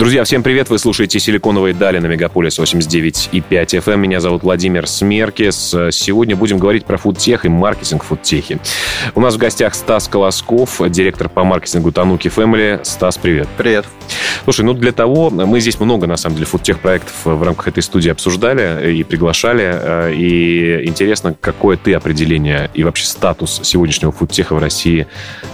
Друзья, 0.00 0.24
всем 0.24 0.42
привет! 0.42 0.70
Вы 0.70 0.78
слушаете 0.78 1.20
«Силиконовые 1.20 1.74
дали» 1.74 1.98
на 1.98 2.06
Мегаполис 2.06 2.58
89,5 2.58 3.42
FM. 3.50 3.92
Эм. 3.92 4.00
Меня 4.00 4.20
зовут 4.20 4.42
Владимир 4.42 4.86
Смеркис. 4.86 5.76
Сегодня 5.90 6.34
будем 6.36 6.56
говорить 6.56 6.86
про 6.86 6.96
фудтех 6.96 7.44
и 7.44 7.50
маркетинг 7.50 8.04
фудтехи. 8.04 8.60
У 9.14 9.20
нас 9.20 9.34
в 9.34 9.36
гостях 9.36 9.74
Стас 9.74 10.08
Колосков, 10.08 10.80
директор 10.88 11.28
по 11.28 11.44
маркетингу 11.44 11.92
Тануки 11.92 12.28
Family. 12.28 12.82
Стас, 12.82 13.18
привет! 13.18 13.46
Привет! 13.58 13.84
Слушай, 14.44 14.64
ну 14.64 14.72
для 14.72 14.92
того, 14.92 15.28
мы 15.28 15.60
здесь 15.60 15.78
много, 15.78 16.06
на 16.06 16.16
самом 16.16 16.36
деле, 16.36 16.46
фудтех 16.46 16.80
проектов 16.80 17.12
в 17.24 17.42
рамках 17.42 17.68
этой 17.68 17.82
студии 17.82 18.08
обсуждали 18.08 18.94
и 18.94 19.02
приглашали. 19.02 20.14
И 20.16 20.88
интересно, 20.88 21.36
какое 21.38 21.76
ты 21.76 21.92
определение 21.92 22.70
и 22.72 22.84
вообще 22.84 23.04
статус 23.04 23.60
сегодняшнего 23.64 24.12
фудтеха 24.12 24.54
в 24.54 24.60
России 24.60 25.06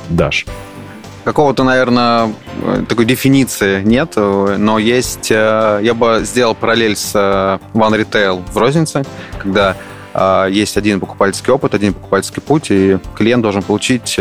дашь? 0.08 0.46
Какого-то, 1.26 1.64
наверное, 1.64 2.32
такой 2.88 3.04
дефиниции 3.04 3.82
нет, 3.82 4.12
но 4.14 4.78
есть... 4.78 5.32
Э, 5.32 5.80
я 5.82 5.92
бы 5.92 6.20
сделал 6.22 6.54
параллель 6.54 6.94
с 6.94 7.10
э, 7.16 7.58
One 7.76 8.00
Retail 8.00 8.44
в 8.48 8.56
рознице, 8.56 9.02
когда 9.36 9.76
э, 10.14 10.46
есть 10.52 10.76
один 10.76 11.00
покупательский 11.00 11.52
опыт, 11.52 11.74
один 11.74 11.94
покупательский 11.94 12.40
путь, 12.40 12.70
и 12.70 12.98
клиент 13.16 13.42
должен 13.42 13.64
получить 13.64 14.16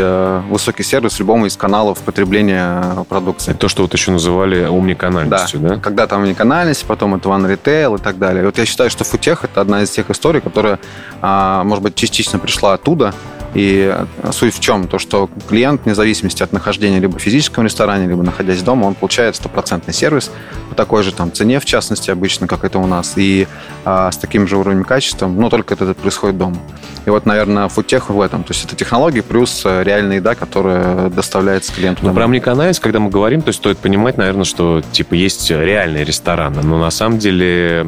высокий 0.49 0.81
сервис 0.81 1.13
в 1.13 1.19
любом 1.19 1.45
из 1.45 1.55
каналов 1.55 1.99
потребления 1.99 2.83
продукции. 3.07 3.51
Это 3.51 3.59
то, 3.59 3.67
что 3.67 3.83
вот 3.83 3.93
еще 3.93 4.09
называли 4.09 4.65
умниканальностью, 4.65 5.59
да? 5.59 5.69
да? 5.69 5.75
когда 5.77 6.07
там 6.07 6.23
умниканальность, 6.23 6.85
потом 6.85 7.13
это 7.13 7.29
One 7.29 7.45
Retail 7.45 7.99
и 7.99 8.01
так 8.01 8.17
далее. 8.17 8.41
И 8.41 8.45
вот 8.47 8.57
я 8.57 8.65
считаю, 8.65 8.89
что 8.89 9.03
футех– 9.03 9.43
это 9.43 9.61
одна 9.61 9.83
из 9.83 9.91
тех 9.91 10.09
историй, 10.09 10.41
которая, 10.41 10.79
может 11.21 11.84
быть, 11.84 11.93
частично 11.93 12.40
пришла 12.40 12.73
оттуда, 12.73 13.13
и 13.55 13.95
суть 14.31 14.53
в 14.53 14.59
чем? 14.59 14.87
То, 14.87 14.99
что 14.99 15.29
клиент, 15.48 15.85
вне 15.85 15.95
зависимости 15.95 16.43
от 16.43 16.51
нахождения 16.51 16.99
либо 16.99 17.17
в 17.17 17.21
физическом 17.21 17.63
ресторане, 17.63 18.05
либо 18.07 18.21
находясь 18.21 18.62
дома, 18.62 18.85
он 18.85 18.95
получает 18.95 19.37
стопроцентный 19.37 19.93
сервис 19.93 20.29
по 20.70 20.75
такой 20.75 21.03
же 21.03 21.13
там 21.13 21.31
цене, 21.31 21.59
в 21.62 21.65
частности, 21.65 22.12
обычно, 22.12 22.47
как 22.47 22.65
это 22.65 22.79
у 22.79 22.85
нас, 22.85 23.13
и 23.15 23.47
а, 23.85 24.12
с 24.12 24.17
таким 24.17 24.45
же 24.47 24.57
уровнем 24.57 24.84
качества, 24.84 25.27
но 25.27 25.49
только 25.49 25.73
это 25.73 25.93
происходит 25.93 26.37
дома. 26.37 26.57
И 27.05 27.09
вот, 27.09 27.25
наверное, 27.25 27.70
фудтех 27.70 28.09
в 28.09 28.20
этом. 28.20 28.43
То 28.43 28.51
есть 28.51 28.65
это 28.65 28.75
технологии 28.75 29.21
плюс 29.21 29.62
э, 29.63 29.84
реальная 29.84 30.17
еда, 30.17 30.35
которая 30.35 31.09
доставляется 31.09 31.71
клиенту. 31.71 32.05
Но 32.05 32.13
про 32.13 32.25
омниканальность, 32.25 32.81
когда 32.81 32.99
мы 32.99 33.09
говорим, 33.09 33.41
то 33.41 33.53
стоит 33.53 33.77
понимать, 33.77 34.17
наверное, 34.17 34.43
что 34.43 34.81
типа 34.91 35.13
есть 35.13 35.49
реальные 35.49 36.03
рестораны, 36.03 36.62
но 36.62 36.77
на 36.77 36.91
самом 36.91 37.19
деле 37.19 37.85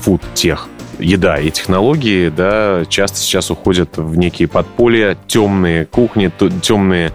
фудтех 0.00 0.68
еда 0.98 1.38
и 1.38 1.50
технологии, 1.50 2.28
да, 2.28 2.84
часто 2.88 3.18
сейчас 3.18 3.50
уходят 3.50 3.96
в 3.96 4.16
некие 4.16 4.48
подполья, 4.48 5.16
темные 5.26 5.86
кухни, 5.86 6.30
темные, 6.62 7.12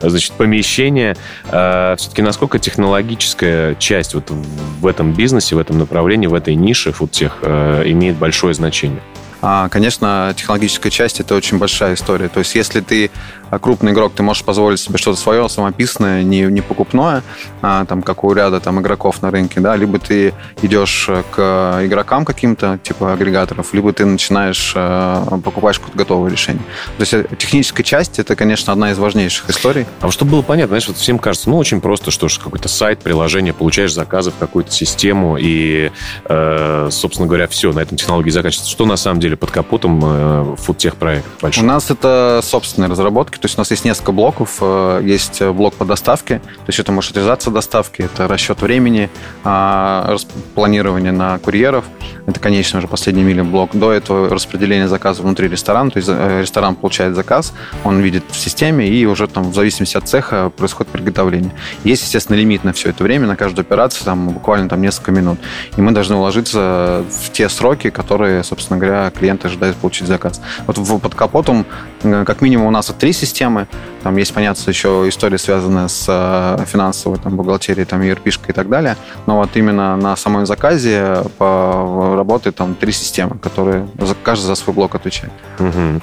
значит, 0.00 0.32
помещения. 0.32 1.16
А, 1.46 1.96
Все-таки 1.96 2.22
насколько 2.22 2.58
технологическая 2.58 3.74
часть 3.76 4.14
вот 4.14 4.30
в 4.30 4.86
этом 4.86 5.12
бизнесе, 5.12 5.56
в 5.56 5.58
этом 5.58 5.78
направлении, 5.78 6.26
в 6.26 6.34
этой 6.34 6.54
нише 6.54 6.92
фудтех 6.92 7.38
э, 7.42 7.82
имеет 7.86 8.16
большое 8.16 8.54
значение? 8.54 9.00
А, 9.42 9.68
конечно, 9.68 10.34
технологическая 10.36 10.90
часть– 10.90 11.20
это 11.20 11.34
очень 11.34 11.58
большая 11.58 11.94
история. 11.94 12.28
То 12.28 12.40
есть, 12.40 12.54
если 12.54 12.80
ты 12.80 13.10
а 13.50 13.58
крупный 13.58 13.92
игрок, 13.92 14.12
ты 14.14 14.22
можешь 14.22 14.44
позволить 14.44 14.78
себе 14.78 14.96
что-то 14.96 15.18
свое, 15.18 15.48
самописное, 15.48 16.22
не, 16.22 16.42
не 16.42 16.60
покупное, 16.60 17.22
а, 17.62 17.84
там, 17.84 18.02
как 18.02 18.22
у 18.22 18.32
ряда 18.32 18.60
там, 18.60 18.80
игроков 18.80 19.22
на 19.22 19.30
рынке, 19.30 19.60
да, 19.60 19.74
либо 19.74 19.98
ты 19.98 20.32
идешь 20.62 21.10
к 21.32 21.80
игрокам 21.84 22.24
каким-то, 22.24 22.78
типа 22.82 23.12
агрегаторов, 23.12 23.74
либо 23.74 23.92
ты 23.92 24.04
начинаешь 24.04 24.72
а, 24.76 25.40
покупать 25.44 25.78
какое-то 25.78 25.98
готовое 25.98 26.30
решение. 26.30 26.62
То 26.96 27.00
есть 27.00 27.12
э, 27.12 27.26
техническая 27.36 27.82
часть– 27.82 28.18
это, 28.20 28.36
конечно, 28.36 28.72
одна 28.72 28.92
из 28.92 28.98
важнейших 28.98 29.50
историй. 29.50 29.86
А 30.00 30.06
вот 30.06 30.12
чтобы 30.12 30.30
было 30.32 30.42
понятно, 30.42 30.68
знаешь, 30.68 30.86
вот 30.86 30.96
всем 30.96 31.18
кажется, 31.18 31.50
ну, 31.50 31.58
очень 31.58 31.80
просто, 31.80 32.12
что 32.12 32.28
какой-то 32.28 32.68
сайт, 32.68 33.00
приложение, 33.00 33.52
получаешь 33.52 33.92
заказы 33.92 34.30
в 34.30 34.36
какую-то 34.36 34.70
систему, 34.70 35.36
и, 35.36 35.90
э, 36.26 36.88
собственно 36.92 37.26
говоря, 37.26 37.48
все, 37.48 37.72
на 37.72 37.80
этом 37.80 37.96
технологии 37.96 38.30
заканчивается. 38.30 38.70
Что 38.70 38.86
на 38.86 38.96
самом 38.96 39.18
деле 39.18 39.29
под 39.34 39.50
капотом 39.50 40.00
э, 40.02 40.56
фудтех 40.58 40.96
проект 40.96 41.26
большой? 41.40 41.64
У 41.64 41.66
нас 41.66 41.90
это 41.90 42.40
собственные 42.42 42.90
разработки, 42.90 43.38
то 43.38 43.46
есть 43.46 43.56
у 43.56 43.60
нас 43.60 43.70
есть 43.70 43.84
несколько 43.84 44.12
блоков. 44.12 44.58
Э, 44.60 45.00
есть 45.02 45.42
блок 45.42 45.74
по 45.74 45.84
доставке, 45.84 46.38
то 46.38 46.68
есть 46.68 46.78
это 46.78 46.92
маршрутизация 46.92 47.52
доставки, 47.52 48.02
это 48.02 48.28
расчет 48.28 48.62
времени, 48.62 49.10
а, 49.44 50.16
планирование 50.54 51.12
на 51.12 51.38
курьеров. 51.38 51.84
Это, 52.26 52.38
конечно 52.38 52.78
уже 52.78 52.88
последний 52.88 53.22
мили 53.22 53.42
блок. 53.42 53.70
До 53.72 53.92
этого 53.92 54.28
распределение 54.28 54.88
заказа 54.88 55.22
внутри 55.22 55.48
ресторана, 55.48 55.90
то 55.90 55.96
есть 55.96 56.08
э, 56.10 56.40
ресторан 56.42 56.76
получает 56.76 57.14
заказ, 57.14 57.52
он 57.84 58.00
видит 58.00 58.24
в 58.30 58.36
системе, 58.38 58.88
и 58.88 59.04
уже 59.06 59.26
там 59.26 59.50
в 59.50 59.54
зависимости 59.54 59.96
от 59.96 60.08
цеха 60.08 60.50
происходит 60.56 60.92
приготовление. 60.92 61.52
Есть, 61.84 62.02
естественно, 62.02 62.36
лимит 62.36 62.64
на 62.64 62.72
все 62.72 62.90
это 62.90 63.02
время, 63.02 63.26
на 63.26 63.36
каждую 63.36 63.62
операцию, 63.62 64.04
там 64.04 64.30
буквально 64.30 64.68
там 64.68 64.80
несколько 64.80 65.12
минут. 65.12 65.38
И 65.76 65.80
мы 65.80 65.92
должны 65.92 66.16
уложиться 66.16 67.04
в 67.10 67.32
те 67.32 67.48
сроки, 67.48 67.90
которые, 67.90 68.44
собственно 68.44 68.78
говоря, 68.78 69.10
клиент 69.20 69.44
ожидает 69.44 69.76
получить 69.76 70.08
заказ. 70.08 70.40
Вот 70.66 70.78
под 70.98 71.14
капотом, 71.14 71.66
как 72.02 72.40
минимум, 72.40 72.66
у 72.66 72.70
нас 72.70 72.88
вот 72.88 72.98
три 72.98 73.12
системы. 73.12 73.66
Там 74.02 74.16
есть, 74.16 74.32
понятно, 74.32 74.70
еще 74.70 75.04
история, 75.08 75.36
связанная 75.36 75.88
с 75.88 76.06
э, 76.08 76.64
финансовой 76.64 77.18
там, 77.18 77.36
бухгалтерией, 77.36 77.84
там, 77.84 78.00
erp 78.00 78.22
и 78.48 78.52
так 78.52 78.68
далее. 78.70 78.96
Но 79.26 79.36
вот 79.36 79.50
именно 79.54 79.96
на 79.96 80.16
самом 80.16 80.46
заказе 80.46 81.22
по, 81.36 82.14
работает 82.16 82.56
там 82.56 82.74
три 82.74 82.92
системы, 82.92 83.38
которые 83.38 83.86
за, 83.98 84.14
каждый 84.14 84.46
за 84.46 84.54
свой 84.54 84.74
блок 84.74 84.94
отвечает. 84.94 85.32
Угу. 85.58 86.00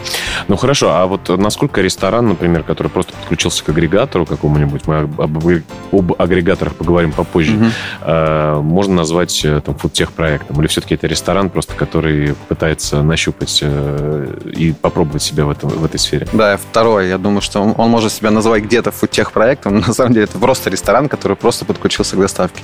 Ну 0.48 0.56
хорошо, 0.58 0.92
а 0.92 1.08
вот 1.08 1.30
насколько 1.30 1.82
ресторан, 1.82 2.28
например, 2.28 2.64
который 2.64 2.90
просто 2.90 3.14
подключился 3.14 3.64
к 3.64 3.70
агрегатору 3.70 4.26
какому-нибудь, 4.26 4.86
мы 4.86 5.00
об, 5.00 5.22
об, 5.22 5.38
об 5.92 6.22
агрегаторах 6.22 6.76
поговорим 6.76 7.12
попозже, 7.12 7.56
угу. 7.56 7.66
э, 8.02 8.60
можно 8.62 8.94
назвать 8.96 9.44
э, 9.44 9.60
там 9.62 9.74
фудтех 9.74 10.12
проектом? 10.12 10.60
Или 10.60 10.68
все-таки 10.68 10.94
это 10.94 11.08
ресторан 11.08 11.50
просто, 11.50 11.74
который 11.74 12.36
пытается 12.48 13.02
нащупать 13.02 13.60
э, 13.64 14.40
и 14.56 14.74
попробовать 14.74 15.24
себя 15.24 15.46
в, 15.46 15.50
этом, 15.50 15.70
в 15.70 15.86
этой 15.88 16.00
сфере? 16.00 16.28
Да, 16.34 16.58
второе. 16.58 17.08
Я 17.08 17.18
думаю, 17.18 17.42
что 17.42 17.62
он, 17.62 17.90
может 17.90 18.14
себя 18.14 18.32
называть 18.32 18.64
где-то 18.64 18.92
фудтех-проектом, 18.92 19.80
но 19.80 19.88
на 19.88 19.94
самом 19.94 20.14
деле 20.14 20.26
это 20.26 20.38
просто 20.38 20.70
ресторан, 20.70 21.10
который 21.10 21.36
просто 21.36 21.66
подключился 21.66 22.16
к 22.16 22.20
доставке. 22.20 22.64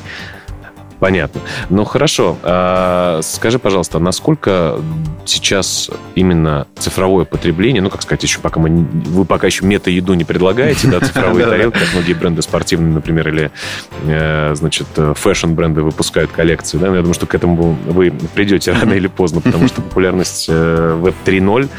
Понятно. 1.03 1.41
Ну 1.69 1.83
хорошо. 1.83 2.37
А, 2.43 3.19
скажи, 3.23 3.59
пожалуйста, 3.59 3.99
насколько 3.99 4.79
сейчас 5.25 5.91
именно 6.15 6.65
цифровое 6.77 7.25
потребление, 7.25 7.81
ну 7.81 7.89
как 7.89 8.03
сказать, 8.03 8.23
еще 8.23 8.39
пока 8.39 8.61
мы 8.61 8.69
вы 8.69 9.25
пока 9.25 9.47
еще 9.47 9.65
мета-еду 9.65 10.13
не 10.13 10.23
предлагаете, 10.23 10.87
да, 10.87 11.01
цифровые 11.01 11.45
тарелки, 11.49 11.77
как 11.77 11.93
многие 11.93 12.13
бренды 12.13 12.41
спортивные, 12.41 12.93
например, 12.93 13.27
или 13.27 13.51
э, 14.05 14.55
значит 14.55 14.87
фэшн-бренды 14.95 15.81
выпускают 15.81 16.31
коллекции, 16.31 16.77
да, 16.77 16.87
я 16.87 16.93
думаю, 16.93 17.13
что 17.13 17.25
к 17.25 17.35
этому 17.35 17.77
вы 17.85 18.13
придете 18.33 18.71
рано 18.81 18.93
или 18.93 19.07
поздно, 19.07 19.41
потому 19.41 19.67
что 19.67 19.81
популярность 19.81 20.47
Web 20.47 21.15
э, 21.25 21.29
3.0 21.29 21.69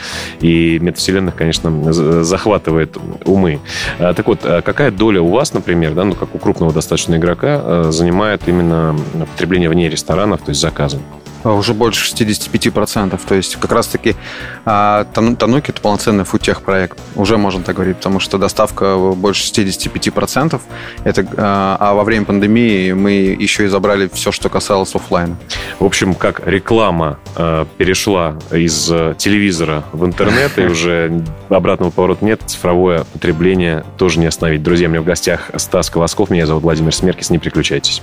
и 0.40 0.78
метавселенных, 0.80 1.34
конечно, 1.34 1.92
захватывает 1.92 2.98
умы. 3.24 3.60
А, 3.98 4.12
так 4.12 4.26
вот, 4.26 4.40
а 4.44 4.60
какая 4.60 4.90
доля 4.90 5.22
у 5.22 5.30
вас, 5.30 5.54
например, 5.54 5.94
да, 5.94 6.04
ну 6.04 6.14
как 6.14 6.34
у 6.34 6.38
крупного 6.38 6.74
достаточно 6.74 7.16
игрока, 7.16 7.60
э, 7.62 7.84
занимает 7.90 8.42
именно 8.46 8.94
потребление 9.26 9.68
вне 9.68 9.88
ресторанов, 9.88 10.40
то 10.42 10.50
есть 10.50 10.60
заказы? 10.60 10.98
А, 11.44 11.52
уже 11.52 11.74
больше 11.74 12.12
65%. 12.12 13.20
То 13.26 13.34
есть 13.34 13.56
как 13.56 13.70
раз-таки 13.70 14.16
а, 14.64 15.04
Тануки– 15.12 15.66
это 15.70 15.80
полноценный 15.80 16.24
фудтех 16.24 16.62
проект. 16.62 16.98
Уже 17.14 17.36
можно 17.36 17.62
так 17.62 17.76
говорить, 17.76 17.98
потому 17.98 18.18
что 18.18 18.38
доставка 18.38 18.96
больше 18.96 19.44
65%. 19.44 20.60
Это, 21.04 21.26
а, 21.36 21.76
а 21.78 21.94
во 21.94 22.02
время 22.04 22.24
пандемии 22.24 22.92
мы 22.92 23.12
еще 23.38 23.64
и 23.64 23.68
забрали 23.68 24.10
все, 24.12 24.32
что 24.32 24.48
касалось 24.48 24.94
офлайна. 24.94 25.36
В 25.78 25.84
общем, 25.84 26.14
как 26.14 26.46
реклама 26.46 27.18
э, 27.36 27.66
перешла 27.76 28.38
из 28.50 28.86
телевизора 29.18 29.84
в 29.92 30.04
интернет, 30.04 30.58
и 30.58 30.62
уже 30.62 31.22
обратного 31.50 31.90
поворота 31.90 32.24
нет, 32.24 32.40
цифровое 32.46 33.04
потребление 33.04 33.84
тоже 33.98 34.18
не 34.18 34.26
остановить. 34.26 34.62
Друзья, 34.62 34.88
у 34.88 34.90
меня 34.90 35.02
в 35.02 35.04
гостях 35.04 35.50
Стас 35.56 35.90
Колосков, 35.90 36.30
меня 36.30 36.46
зовут 36.46 36.62
Владимир 36.62 36.94
Смеркис, 36.94 37.30
не 37.30 37.38
переключайтесь. 37.38 38.02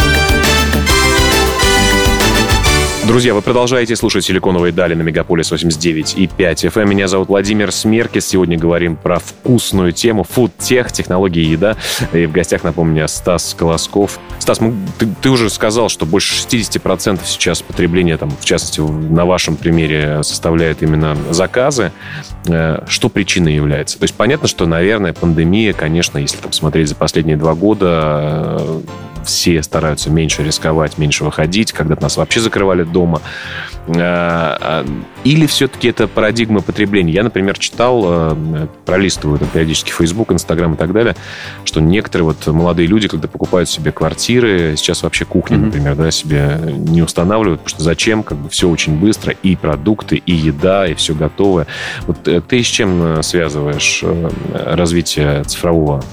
Друзья, 3.11 3.33
вы 3.33 3.41
продолжаете 3.41 3.97
слушать 3.97 4.23
«Силиконовые 4.23 4.71
дали» 4.71 4.93
на 4.93 5.01
Мегаполис 5.01 5.51
89 5.51 6.17
и 6.17 6.27
5 6.27 6.63
FM. 6.63 6.85
Меня 6.85 7.09
зовут 7.09 7.27
Владимир 7.27 7.73
Смеркис. 7.73 8.25
Сегодня 8.25 8.57
говорим 8.57 8.95
про 8.95 9.19
вкусную 9.19 9.91
тему 9.91 10.23
фуд-тех, 10.23 10.93
технологии 10.93 11.43
еда. 11.43 11.75
И 12.13 12.25
в 12.25 12.31
гостях, 12.31 12.63
напомню, 12.63 13.09
Стас 13.09 13.53
Колосков. 13.53 14.17
Стас, 14.39 14.61
мы, 14.61 14.75
ты, 14.97 15.09
ты 15.21 15.29
уже 15.29 15.49
сказал, 15.49 15.89
что 15.89 16.05
больше 16.05 16.33
60% 16.33 17.19
сейчас 17.25 17.61
потребления, 17.61 18.15
там, 18.15 18.31
в 18.31 18.45
частности, 18.45 18.79
на 18.79 19.25
вашем 19.25 19.57
примере, 19.57 20.23
составляют 20.23 20.81
именно 20.81 21.17
заказы. 21.31 21.91
Э, 22.47 22.85
что 22.87 23.09
причиной 23.09 23.53
является? 23.53 23.99
То 23.99 24.05
есть 24.05 24.15
понятно, 24.15 24.47
что, 24.47 24.65
наверное, 24.65 25.11
пандемия, 25.11 25.73
конечно, 25.73 26.17
если 26.17 26.37
там 26.37 26.53
смотреть 26.53 26.87
за 26.87 26.95
последние 26.95 27.35
два 27.35 27.55
года, 27.55 28.55
э, 28.57 28.81
все 29.25 29.61
стараются 29.63 30.09
меньше 30.09 30.43
рисковать, 30.43 30.97
меньше 30.97 31.23
выходить, 31.23 31.71
когда-то 31.71 32.03
нас 32.03 32.17
вообще 32.17 32.39
закрывали 32.39 32.83
дома. 32.83 33.21
Э, 33.87 34.57
э, 34.59 34.85
или 35.23 35.45
все-таки 35.47 35.87
это 35.87 36.07
парадигма 36.07 36.61
потребления? 36.61 37.13
Я, 37.13 37.23
например, 37.23 37.57
читал, 37.57 38.03
э, 38.05 38.67
пролистываю 38.85 39.39
там, 39.39 39.47
периодически 39.49 39.91
Facebook, 39.91 40.31
Instagram 40.31 40.73
и 40.73 40.77
так 40.77 40.93
далее, 40.93 41.15
что 41.63 41.81
некоторые 41.81 42.25
вот 42.25 42.45
молодые 42.47 42.87
люди, 42.87 43.07
когда 43.07 43.27
покупают 43.27 43.69
себе 43.69 43.91
квартиры, 43.91 44.75
сейчас 44.77 45.03
вообще 45.03 45.25
кухни, 45.25 45.57
mm-hmm. 45.57 45.65
например, 45.65 45.95
да, 45.95 46.11
себе 46.11 46.59
не 46.77 47.01
устанавливают, 47.01 47.61
потому 47.61 47.75
что 47.75 47.83
зачем? 47.83 48.23
Как 48.23 48.37
бы 48.37 48.49
все 48.49 48.69
очень 48.69 48.97
быстро, 48.97 49.33
и 49.43 49.55
продукты, 49.55 50.17
и 50.17 50.33
еда, 50.33 50.87
и 50.87 50.93
все 50.93 51.13
готовое. 51.15 51.67
Вот 52.05 52.27
ты 52.47 52.63
с 52.63 52.67
чем 52.67 53.23
связываешь 53.23 54.03
развитие 54.53 55.43
цифрового 55.43 56.03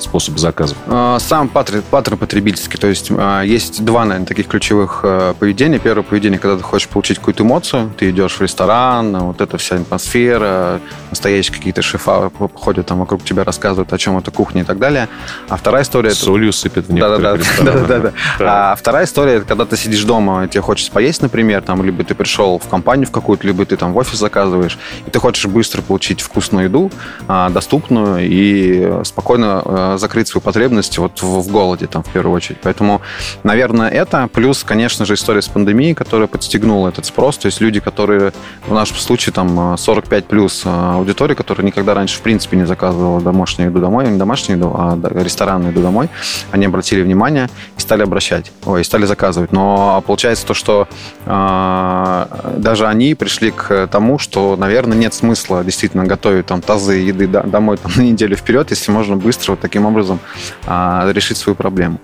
способа 0.00 0.38
заказа? 0.38 0.74
Сам 1.18 1.48
паттерн, 1.48 1.82
паттерн 1.90 2.18
потребительский. 2.58 2.78
То 2.78 2.86
есть 2.88 3.10
есть 3.44 3.84
два, 3.84 4.04
наверное, 4.04 4.26
таких 4.26 4.48
ключевых 4.48 5.04
поведения. 5.38 5.78
Первое 5.78 6.02
поведение, 6.02 6.38
когда 6.38 6.56
ты 6.56 6.62
хочешь 6.62 6.88
получить 6.88 7.18
какую-то 7.18 7.44
эмоцию. 7.44 7.92
Ты 7.96 8.10
идешь 8.10 8.34
в 8.34 8.40
ресторан, 8.40 9.16
вот 9.18 9.40
эта 9.40 9.58
вся 9.58 9.76
атмосфера, 9.76 10.80
настоящие 11.10 11.54
какие-то 11.56 11.82
шефа 11.82 12.30
ходят 12.54 12.86
там 12.86 12.98
вокруг 12.98 13.24
тебя, 13.24 13.44
рассказывают, 13.44 13.92
о 13.92 13.98
чем 13.98 14.18
это 14.18 14.30
кухня 14.30 14.62
и 14.62 14.64
так 14.64 14.78
далее. 14.78 15.08
А 15.48 15.56
вторая 15.56 15.82
история... 15.82 16.10
Солью 16.10 16.52
сыпят 16.52 16.86
в 16.86 16.92
да, 16.94 18.12
А 18.40 18.76
вторая 18.76 19.04
история, 19.04 19.34
это 19.34 19.46
когда 19.46 19.64
ты 19.64 19.76
сидишь 19.76 20.04
дома, 20.04 20.48
тебе 20.48 20.62
хочется 20.62 20.90
поесть, 20.92 21.22
например, 21.22 21.62
там, 21.62 21.84
либо 21.84 22.04
ты 22.04 22.14
пришел 22.14 22.58
в 22.58 22.68
компанию 22.68 23.06
в 23.06 23.10
какую-то, 23.10 23.46
либо 23.46 23.64
ты 23.64 23.76
там 23.76 23.92
в 23.92 23.96
офис 23.96 24.18
заказываешь, 24.18 24.78
и 25.06 25.10
ты 25.10 25.18
хочешь 25.18 25.46
быстро 25.46 25.82
получить 25.82 26.20
вкусную 26.20 26.64
еду, 26.64 26.90
а, 27.26 27.50
доступную, 27.50 28.18
и 28.20 29.04
спокойно 29.04 29.62
а, 29.64 29.96
закрыть 29.98 30.28
свою 30.28 30.42
потребность 30.42 30.98
вот 30.98 31.22
в 31.22 31.50
голоде, 31.50 31.86
там, 31.86 32.02
в 32.02 32.10
первую 32.12 32.34
очередь. 32.34 32.47
Поэтому, 32.62 33.00
наверное, 33.42 33.88
это, 33.88 34.28
плюс, 34.32 34.64
конечно 34.64 35.04
же, 35.04 35.14
история 35.14 35.42
с 35.42 35.48
пандемией, 35.48 35.94
которая 35.94 36.28
подстегнула 36.28 36.88
этот 36.88 37.06
спрос. 37.06 37.38
То 37.38 37.46
есть 37.46 37.60
люди, 37.60 37.80
которые 37.80 38.32
в 38.66 38.72
нашем 38.72 38.96
случае 38.96 39.32
там 39.32 39.76
45 39.76 40.26
плюс 40.26 40.62
а, 40.64 40.96
аудитория, 40.96 41.34
которая 41.34 41.66
никогда 41.66 41.94
раньше 41.94 42.18
в 42.18 42.22
принципе 42.22 42.56
не 42.56 42.66
заказывала 42.66 43.20
домашнюю 43.20 43.70
еду 43.70 43.80
домой, 43.80 44.08
не 44.08 44.18
домашнюю 44.18 44.58
еду, 44.58 44.74
а 44.74 44.98
ресторанную 45.22 45.72
еду 45.72 45.82
домой, 45.82 46.08
они 46.50 46.66
обратили 46.66 47.02
внимание 47.02 47.48
и 47.76 47.80
стали 47.80 48.02
обращать, 48.02 48.52
ой, 48.64 48.84
стали 48.84 49.06
заказывать. 49.06 49.52
Но 49.52 50.02
получается 50.06 50.46
то, 50.46 50.54
что 50.54 50.88
э, 51.26 52.54
даже 52.56 52.86
они 52.86 53.14
пришли 53.14 53.50
к 53.50 53.88
тому, 53.88 54.18
что, 54.18 54.56
наверное, 54.56 54.96
нет 54.96 55.14
смысла 55.14 55.64
действительно 55.64 56.04
готовить 56.04 56.46
там 56.46 56.60
тазы 56.60 56.94
еды 56.94 57.26
домой 57.26 57.76
там, 57.76 57.92
на 57.96 58.02
неделю 58.02 58.36
вперед, 58.36 58.70
если 58.70 58.92
можно 58.92 59.16
быстро 59.16 59.52
вот 59.52 59.60
таким 59.60 59.86
образом 59.86 60.18
э, 60.66 61.12
решить 61.12 61.36
свою 61.36 61.56
проблему. 61.56 62.00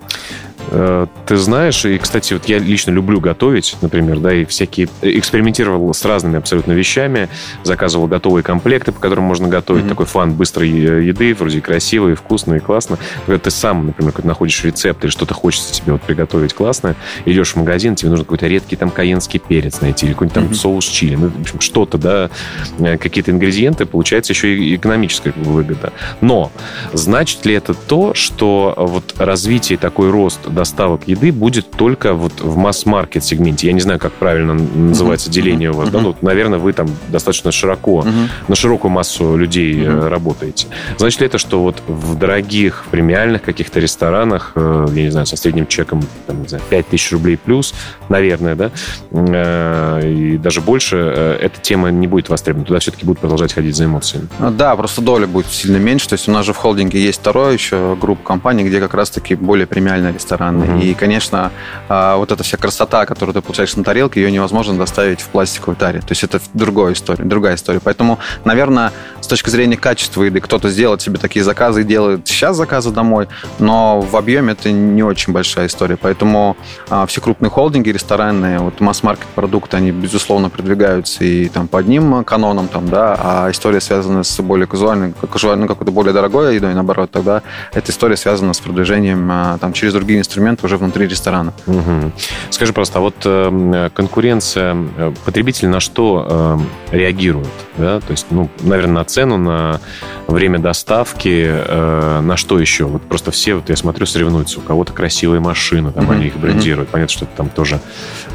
Э, 0.70 1.06
ты 1.26 1.36
знаешь, 1.36 1.84
и, 1.84 1.98
кстати, 1.98 2.34
вот 2.34 2.46
я 2.46 2.58
лично 2.58 2.90
люблю 2.90 3.20
готовить, 3.20 3.76
например, 3.80 4.18
да, 4.18 4.32
и 4.32 4.44
всякие... 4.44 4.88
Экспериментировал 5.02 5.92
с 5.92 6.04
разными 6.04 6.38
абсолютно 6.38 6.72
вещами, 6.72 7.28
заказывал 7.62 8.06
готовые 8.06 8.42
комплекты, 8.42 8.92
по 8.92 9.00
которым 9.00 9.24
можно 9.24 9.48
готовить. 9.48 9.84
Mm-hmm. 9.84 9.88
Такой 9.88 10.06
фан 10.06 10.34
быстрой 10.34 10.68
еды, 10.68 11.34
вроде 11.34 11.60
красивый, 11.60 12.14
вкусный, 12.14 12.60
классно. 12.60 12.98
Когда 13.26 13.38
ты 13.38 13.50
сам, 13.50 13.86
например, 13.86 14.12
когда 14.12 14.28
находишь 14.28 14.62
рецепт 14.64 15.04
или 15.04 15.10
что-то 15.10 15.34
хочется 15.34 15.74
себе 15.74 15.92
вот 15.92 16.02
приготовить 16.02 16.54
классное, 16.54 16.96
идешь 17.24 17.52
в 17.52 17.56
магазин, 17.56 17.94
тебе 17.94 18.10
нужно 18.10 18.24
какой-то 18.24 18.46
редкий 18.46 18.76
там 18.76 18.90
каенский 18.90 19.40
перец 19.40 19.80
найти 19.80 20.06
или 20.06 20.12
какой-нибудь 20.12 20.34
там 20.34 20.44
mm-hmm. 20.44 20.54
соус 20.54 20.86
чили. 20.86 21.16
Ну, 21.16 21.28
в 21.28 21.40
общем, 21.40 21.60
что-то, 21.60 21.98
да, 21.98 22.30
э, 22.78 22.96
какие-то 22.98 23.30
ингредиенты, 23.30 23.86
получается 23.86 24.32
еще 24.32 24.56
и 24.56 24.76
экономическая 24.76 25.32
выгода. 25.36 25.92
Но 26.20 26.50
значит 26.92 27.44
ли 27.46 27.54
это 27.54 27.74
то, 27.74 28.14
что 28.14 28.74
вот 28.76 29.14
развитие 29.18 29.78
такой 29.78 30.10
рост 30.10 30.40
доставок 30.54 31.06
еды 31.06 31.32
будет 31.32 31.70
только 31.70 32.14
вот 32.14 32.40
в 32.40 32.56
масс-маркет 32.56 33.24
сегменте. 33.24 33.66
Я 33.66 33.72
не 33.72 33.80
знаю, 33.80 33.98
как 33.98 34.12
правильно 34.12 34.54
называется 34.54 35.28
uh-huh. 35.28 35.32
деление 35.32 35.70
uh-huh. 35.70 35.74
у 35.74 35.78
вас. 35.78 35.88
Uh-huh. 35.88 35.92
Да? 35.92 36.00
Ну, 36.00 36.16
наверное, 36.22 36.58
вы 36.58 36.72
там 36.72 36.88
достаточно 37.08 37.52
широко, 37.52 38.02
uh-huh. 38.02 38.28
на 38.48 38.54
широкую 38.54 38.90
массу 38.90 39.36
людей 39.36 39.74
uh-huh. 39.74 40.08
работаете. 40.08 40.68
Значит 40.96 41.20
ли 41.20 41.26
это, 41.26 41.38
что 41.38 41.62
вот 41.62 41.82
в 41.86 42.16
дорогих 42.16 42.84
премиальных 42.90 43.42
каких-то 43.42 43.80
ресторанах, 43.80 44.52
э, 44.54 44.86
я 44.94 45.02
не 45.02 45.10
знаю, 45.10 45.26
со 45.26 45.36
средним 45.36 45.66
чеком, 45.66 46.02
там, 46.26 46.42
не 46.42 46.48
знаю, 46.48 46.62
5 46.70 46.88
тысяч 46.88 47.12
рублей 47.12 47.36
плюс, 47.36 47.74
наверное, 48.08 48.54
да, 48.54 48.70
э, 49.10 50.10
и 50.10 50.38
даже 50.38 50.60
больше, 50.60 50.96
эта 50.96 51.60
тема 51.60 51.90
не 51.90 52.06
будет 52.06 52.28
востребована. 52.28 52.66
Туда 52.66 52.78
все-таки 52.78 53.04
будут 53.04 53.20
продолжать 53.20 53.52
ходить 53.52 53.76
за 53.76 53.84
эмоциями. 53.84 54.28
А, 54.38 54.50
да, 54.50 54.74
просто 54.76 55.00
доля 55.00 55.26
будет 55.26 55.46
сильно 55.46 55.76
меньше. 55.76 56.08
То 56.08 56.14
есть 56.14 56.28
у 56.28 56.32
нас 56.32 56.46
же 56.46 56.52
в 56.52 56.56
холдинге 56.56 57.02
есть 57.02 57.20
второй 57.20 57.54
еще 57.54 57.96
группа 58.00 58.22
компаний, 58.22 58.64
где 58.64 58.80
как 58.80 58.94
раз-таки 58.94 59.34
более 59.34 59.66
премиальные 59.66 60.12
рестораны 60.12 60.43
стороны. 60.44 60.76
Угу. 60.76 60.84
И, 60.84 60.94
конечно, 60.94 61.52
а, 61.88 62.16
вот 62.16 62.32
эта 62.32 62.42
вся 62.42 62.56
красота, 62.56 63.06
которую 63.06 63.34
ты 63.34 63.40
получаешь 63.40 63.74
на 63.76 63.84
тарелке, 63.84 64.20
ее 64.20 64.30
невозможно 64.30 64.76
доставить 64.76 65.20
в 65.20 65.28
пластиковой 65.28 65.76
таре. 65.76 66.00
То 66.00 66.10
есть 66.10 66.24
это 66.24 66.40
другая 66.52 66.92
история, 66.92 67.24
другая 67.24 67.54
история. 67.56 67.80
Поэтому, 67.80 68.18
наверное, 68.44 68.92
с 69.20 69.26
точки 69.26 69.50
зрения 69.50 69.76
качества 69.76 70.22
еды, 70.22 70.40
кто-то 70.40 70.70
сделает 70.70 71.00
себе 71.02 71.18
такие 71.18 71.44
заказы 71.44 71.80
и 71.80 71.84
делает 71.84 72.26
сейчас 72.26 72.56
заказы 72.56 72.90
домой, 72.90 73.28
но 73.58 74.00
в 74.00 74.16
объеме 74.16 74.52
это 74.52 74.70
не 74.70 75.02
очень 75.02 75.32
большая 75.32 75.66
история. 75.66 75.96
Поэтому 75.96 76.56
а, 76.88 77.06
все 77.06 77.20
крупные 77.20 77.50
холдинги, 77.50 77.90
рестораны, 77.90 78.58
вот 78.58 78.80
масс-маркет 78.80 79.26
продукты, 79.34 79.76
они, 79.76 79.90
безусловно, 79.90 80.50
продвигаются 80.50 81.24
и 81.24 81.48
там 81.48 81.68
по 81.68 81.78
одним 81.78 82.24
канонам, 82.24 82.68
там, 82.68 82.88
да, 82.88 83.16
а 83.18 83.50
история 83.50 83.80
связана 83.80 84.22
с 84.22 84.40
более 84.42 84.66
казуальной, 84.66 85.12
казуальной 85.12 85.68
какой-то 85.68 85.92
более 85.92 86.12
дорогой 86.12 86.56
едой, 86.56 86.74
наоборот, 86.74 87.10
тогда 87.10 87.42
эта 87.72 87.90
история 87.90 88.16
связана 88.16 88.52
с 88.52 88.60
продвижением 88.60 89.28
а, 89.30 89.58
там 89.58 89.72
через 89.72 89.92
другие 89.92 90.18
инструменты 90.18 90.33
инструмент 90.34 90.64
уже 90.64 90.76
внутри 90.76 91.06
ресторана. 91.06 91.52
Угу. 91.66 92.12
Скажи 92.50 92.72
просто, 92.72 92.98
а 92.98 93.02
вот 93.02 93.14
э, 93.24 93.90
конкуренция, 93.94 94.76
потребитель 95.24 95.68
на 95.68 95.78
что 95.78 96.58
э, 96.90 96.96
реагирует? 96.96 97.48
Да? 97.76 98.00
То 98.00 98.10
есть, 98.10 98.26
ну, 98.30 98.50
наверное, 98.60 98.94
на 98.94 99.04
цену, 99.04 99.36
на 99.36 99.80
время 100.26 100.58
доставки, 100.58 101.46
э, 101.46 102.20
на 102.20 102.36
что 102.36 102.58
еще? 102.58 102.84
Вот 102.84 103.02
просто 103.02 103.30
все, 103.30 103.54
вот 103.54 103.68
я 103.68 103.76
смотрю, 103.76 104.06
соревнуются. 104.06 104.58
У 104.58 104.62
кого-то 104.62 104.92
красивые 104.92 105.40
машины, 105.40 105.92
там 105.92 106.04
угу. 106.04 106.14
они 106.14 106.26
их 106.26 106.36
брендируют. 106.36 106.88
Угу. 106.88 106.92
Понятно, 106.92 107.12
что 107.12 107.24
это 107.26 107.36
там 107.36 107.48
тоже 107.48 107.80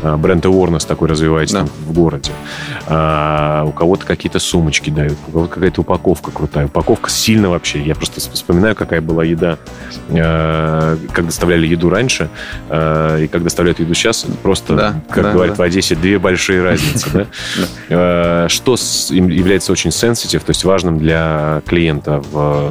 э, 0.02 0.16
бренд 0.16 0.46
awareness 0.46 0.88
такой 0.88 1.10
развивается 1.10 1.56
да. 1.56 1.60
там, 1.62 1.70
в 1.86 1.92
городе. 1.92 2.32
А, 2.88 3.66
у 3.66 3.72
кого-то 3.72 4.06
какие-то 4.06 4.40
сумочки 4.40 4.90
дают, 4.90 5.18
у 5.28 5.32
кого-то 5.32 5.54
какая-то 5.54 5.82
упаковка 5.82 6.32
крутая. 6.32 6.68
Упаковка 6.68 7.10
сильно 7.10 7.50
вообще. 7.50 7.82
Я 7.82 7.96
просто 7.96 8.22
вспоминаю, 8.22 8.76
какая 8.76 9.02
была 9.02 9.24
еда, 9.24 9.58
э, 10.10 10.98
как 11.12 11.26
доставляли 11.26 11.68
еду 11.68 11.89
раньше 11.90 12.30
э, 12.70 13.24
и 13.24 13.28
как 13.28 13.44
доставляют 13.44 13.80
еду 13.80 13.94
сейчас, 13.94 14.26
просто, 14.44 14.76
да, 14.76 15.02
как 15.10 15.24
да, 15.24 15.32
говорят 15.34 15.58
да. 15.58 15.64
в 15.64 15.66
Одессе, 15.66 15.96
две 15.96 16.20
большие 16.20 16.64
разницы. 16.64 17.28
Э, 17.90 18.48
что 18.50 18.76
является 19.10 19.72
очень 19.72 19.92
сенситив, 19.92 20.44
то 20.44 20.52
есть 20.52 20.64
важным 20.64 21.00
для 21.00 21.62
клиента, 21.66 22.22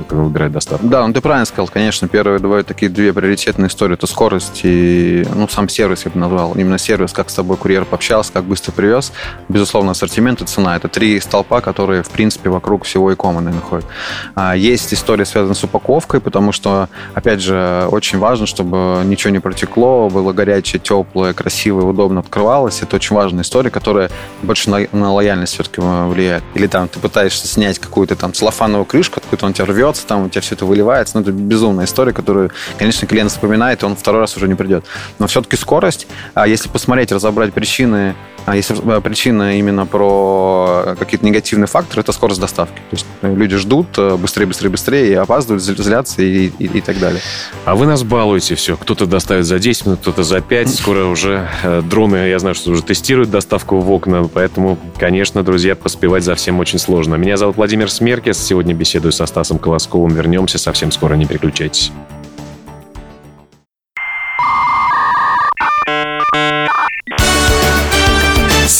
когда 0.08 0.22
выбирает 0.22 0.52
доставку? 0.52 0.86
Да, 0.86 1.06
ну 1.06 1.12
ты 1.12 1.20
правильно 1.20 1.44
сказал, 1.44 1.66
конечно, 1.66 2.06
первые 2.08 2.38
два 2.38 2.62
такие 2.62 2.90
две 2.90 3.12
приоритетные 3.12 3.68
истории, 3.68 3.94
это 3.94 4.06
скорость 4.06 4.60
и 4.62 5.26
ну, 5.34 5.48
сам 5.48 5.68
сервис, 5.68 6.04
я 6.04 6.10
бы 6.10 6.18
назвал. 6.18 6.52
Именно 6.54 6.78
сервис, 6.78 7.12
как 7.12 7.30
с 7.30 7.34
тобой 7.34 7.56
курьер 7.56 7.84
пообщался, 7.84 8.32
как 8.32 8.44
быстро 8.44 8.72
привез. 8.72 9.12
Безусловно, 9.48 9.92
ассортимент 9.92 10.40
и 10.42 10.44
цена. 10.44 10.76
Это 10.76 10.88
три 10.88 11.18
столпа, 11.20 11.60
которые, 11.60 12.02
в 12.02 12.10
принципе, 12.10 12.50
вокруг 12.50 12.84
всего 12.84 13.12
икома 13.12 13.40
находят. 13.40 13.86
А, 14.34 14.56
есть 14.56 14.92
история, 14.92 15.24
связанная 15.24 15.54
с 15.54 15.64
упаковкой, 15.64 16.20
потому 16.20 16.52
что, 16.52 16.88
опять 17.14 17.40
же, 17.40 17.86
очень 17.90 18.18
важно, 18.18 18.46
чтобы 18.46 18.97
ничего 19.02 19.30
не 19.30 19.38
протекло, 19.38 20.08
было 20.08 20.32
горячее, 20.32 20.80
теплое, 20.80 21.32
красивое, 21.32 21.84
удобно 21.84 22.20
открывалось. 22.20 22.82
Это 22.82 22.96
очень 22.96 23.14
важная 23.14 23.42
история, 23.42 23.70
которая 23.70 24.10
больше 24.42 24.70
на, 24.70 25.12
лояльность 25.12 25.54
все-таки 25.54 25.80
влияет. 25.80 26.42
Или 26.54 26.66
там 26.66 26.88
ты 26.88 26.98
пытаешься 26.98 27.46
снять 27.46 27.78
какую-то 27.78 28.16
там 28.16 28.32
целлофановую 28.32 28.84
крышку, 28.84 29.20
откуда 29.20 29.46
он 29.46 29.50
у 29.50 29.54
тебя 29.54 29.66
рвется, 29.66 30.06
там 30.06 30.26
у 30.26 30.28
тебя 30.28 30.40
все 30.40 30.54
это 30.54 30.64
выливается. 30.64 31.16
Ну, 31.16 31.22
это 31.22 31.32
безумная 31.32 31.84
история, 31.84 32.12
которую, 32.12 32.50
конечно, 32.78 33.06
клиент 33.06 33.30
вспоминает, 33.30 33.82
и 33.82 33.86
он 33.86 33.96
второй 33.96 34.20
раз 34.20 34.36
уже 34.36 34.48
не 34.48 34.54
придет. 34.54 34.84
Но 35.18 35.26
все-таки 35.26 35.56
скорость, 35.56 36.06
а 36.34 36.46
если 36.46 36.68
посмотреть, 36.68 37.12
разобрать 37.12 37.52
причины 37.52 38.14
А 38.48 38.56
если 38.56 38.96
э, 38.96 39.00
причина 39.02 39.58
именно 39.58 39.84
про 39.84 40.96
какие-то 40.98 41.26
негативные 41.26 41.66
факторы, 41.66 42.00
это 42.00 42.12
скорость 42.12 42.40
доставки. 42.40 42.76
То 42.76 42.92
есть 42.92 43.06
э, 43.20 43.34
люди 43.34 43.56
ждут 43.56 43.98
быстрее, 44.18 44.46
быстрее, 44.46 44.70
быстрее, 44.70 45.10
и 45.10 45.14
опаздывают, 45.14 45.62
злятся 45.62 46.22
и, 46.22 46.46
и, 46.58 46.64
и 46.64 46.80
так 46.80 46.98
далее. 46.98 47.20
А 47.66 47.74
вы 47.74 47.84
нас 47.84 48.02
балуете 48.04 48.54
все. 48.54 48.78
Кто-то 48.78 49.04
доставит 49.04 49.44
за 49.44 49.58
10 49.58 49.86
минут, 49.86 50.00
кто-то 50.00 50.22
за 50.22 50.40
5. 50.40 50.74
Скоро 50.76 51.04
уже 51.04 51.46
дроны, 51.90 52.28
я 52.28 52.38
знаю, 52.38 52.54
что 52.54 52.70
уже 52.70 52.82
тестируют 52.82 53.30
доставку 53.30 53.80
в 53.80 53.90
окна, 53.90 54.28
поэтому, 54.32 54.78
конечно, 54.98 55.42
друзья, 55.42 55.76
поспевать 55.76 56.24
за 56.24 56.34
всем 56.34 56.58
очень 56.58 56.78
сложно. 56.78 57.16
Меня 57.16 57.36
зовут 57.36 57.56
Владимир 57.56 57.90
Смеркес. 57.90 58.38
Сегодня 58.38 58.74
беседую 58.74 59.12
со 59.12 59.26
Стасом 59.26 59.58
Колосковым. 59.58 60.14
Вернемся 60.14 60.58
совсем 60.58 60.90
скоро, 60.90 61.14
не 61.14 61.26
переключайтесь. 61.26 61.92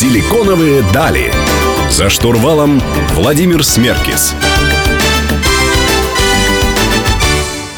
Силиконовые 0.01 0.85
дали. 0.95 1.33
За 1.91 2.09
штурвалом 2.09 2.81
Владимир 3.15 3.65
Смеркис. 3.65 4.33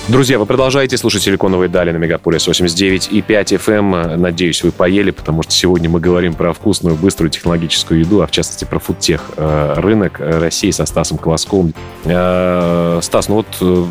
Друзья, 0.06 0.38
вы 0.38 0.44
продолжаете 0.44 0.98
слушать 0.98 1.22
«Силиконовые 1.22 1.70
дали» 1.70 1.92
на 1.92 1.96
Мегаполис 1.96 2.46
89 2.46 3.08
и 3.10 3.22
5 3.22 3.52
FM. 3.54 4.16
Надеюсь, 4.16 4.62
вы 4.62 4.70
поели, 4.70 5.12
потому 5.12 5.42
что 5.44 5.52
сегодня 5.52 5.88
мы 5.88 5.98
говорим 5.98 6.34
про 6.34 6.52
вкусную, 6.52 6.94
быструю 6.94 7.30
технологическую 7.30 8.00
еду, 8.00 8.20
а 8.20 8.26
в 8.26 8.30
частности 8.30 8.66
про 8.66 8.78
фудтех 8.78 9.22
э, 9.38 9.74
рынок 9.78 10.20
России 10.20 10.72
со 10.72 10.84
Стасом 10.84 11.16
Колосковым. 11.16 11.72
Э, 12.04 12.98
Стас, 13.00 13.28
ну 13.30 13.36
вот 13.36 13.46
э, 13.62 13.86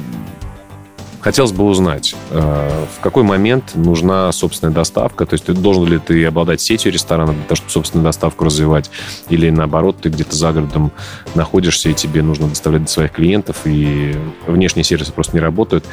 Хотелось 1.21 1.51
бы 1.51 1.65
узнать, 1.65 2.15
э, 2.31 2.85
в 2.97 3.01
какой 3.01 3.23
момент 3.23 3.75
нужна 3.75 4.31
собственная 4.31 4.73
доставка? 4.73 5.25
То 5.25 5.33
есть 5.33 5.51
должен 5.51 5.85
ли 5.85 5.99
ты 5.99 6.25
обладать 6.25 6.61
сетью 6.61 6.93
ресторанов 6.93 7.35
для 7.35 7.43
того, 7.43 7.55
чтобы 7.57 7.71
собственную 7.71 8.05
доставку 8.05 8.45
развивать? 8.45 8.89
Или 9.27 9.49
наоборот, 9.49 9.97
ты 10.01 10.09
где-то 10.09 10.35
за 10.35 10.53
городом 10.53 10.91
находишься, 11.35 11.89
и 11.89 11.93
тебе 11.93 12.23
нужно 12.23 12.47
доставлять 12.47 12.85
до 12.85 12.89
своих 12.89 13.11
клиентов, 13.11 13.57
и 13.65 14.15
внешние 14.47 14.85
сервисы 14.85 15.11
просто 15.11 15.35
не 15.35 15.41
работают? 15.41 15.85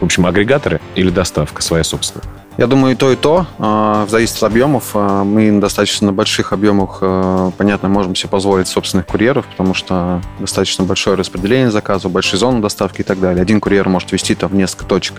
В 0.00 0.04
общем, 0.04 0.26
агрегаторы 0.26 0.80
или 0.94 1.10
доставка 1.10 1.62
своя 1.62 1.84
собственная? 1.84 2.41
Я 2.58 2.66
думаю, 2.66 2.92
и 2.92 2.96
то, 2.96 3.10
и 3.10 3.16
то. 3.16 3.46
А, 3.58 4.06
зависит 4.08 4.36
от 4.36 4.44
объемов. 4.44 4.90
А, 4.94 5.24
мы 5.24 5.50
на 5.50 5.60
достаточно 5.60 6.12
больших 6.12 6.52
объемах, 6.52 6.98
а, 7.00 7.50
понятно, 7.56 7.88
можем 7.88 8.14
себе 8.14 8.28
позволить 8.28 8.68
собственных 8.68 9.06
курьеров, 9.06 9.46
потому 9.46 9.72
что 9.72 10.20
достаточно 10.38 10.84
большое 10.84 11.16
распределение 11.16 11.70
заказов, 11.70 12.12
большие 12.12 12.38
зоны 12.38 12.60
доставки 12.60 13.00
и 13.00 13.04
так 13.04 13.20
далее. 13.20 13.40
Один 13.40 13.60
курьер 13.60 13.88
может 13.88 14.12
вести 14.12 14.34
там 14.34 14.50
в 14.50 14.54
несколько 14.54 14.84
точек. 14.84 15.16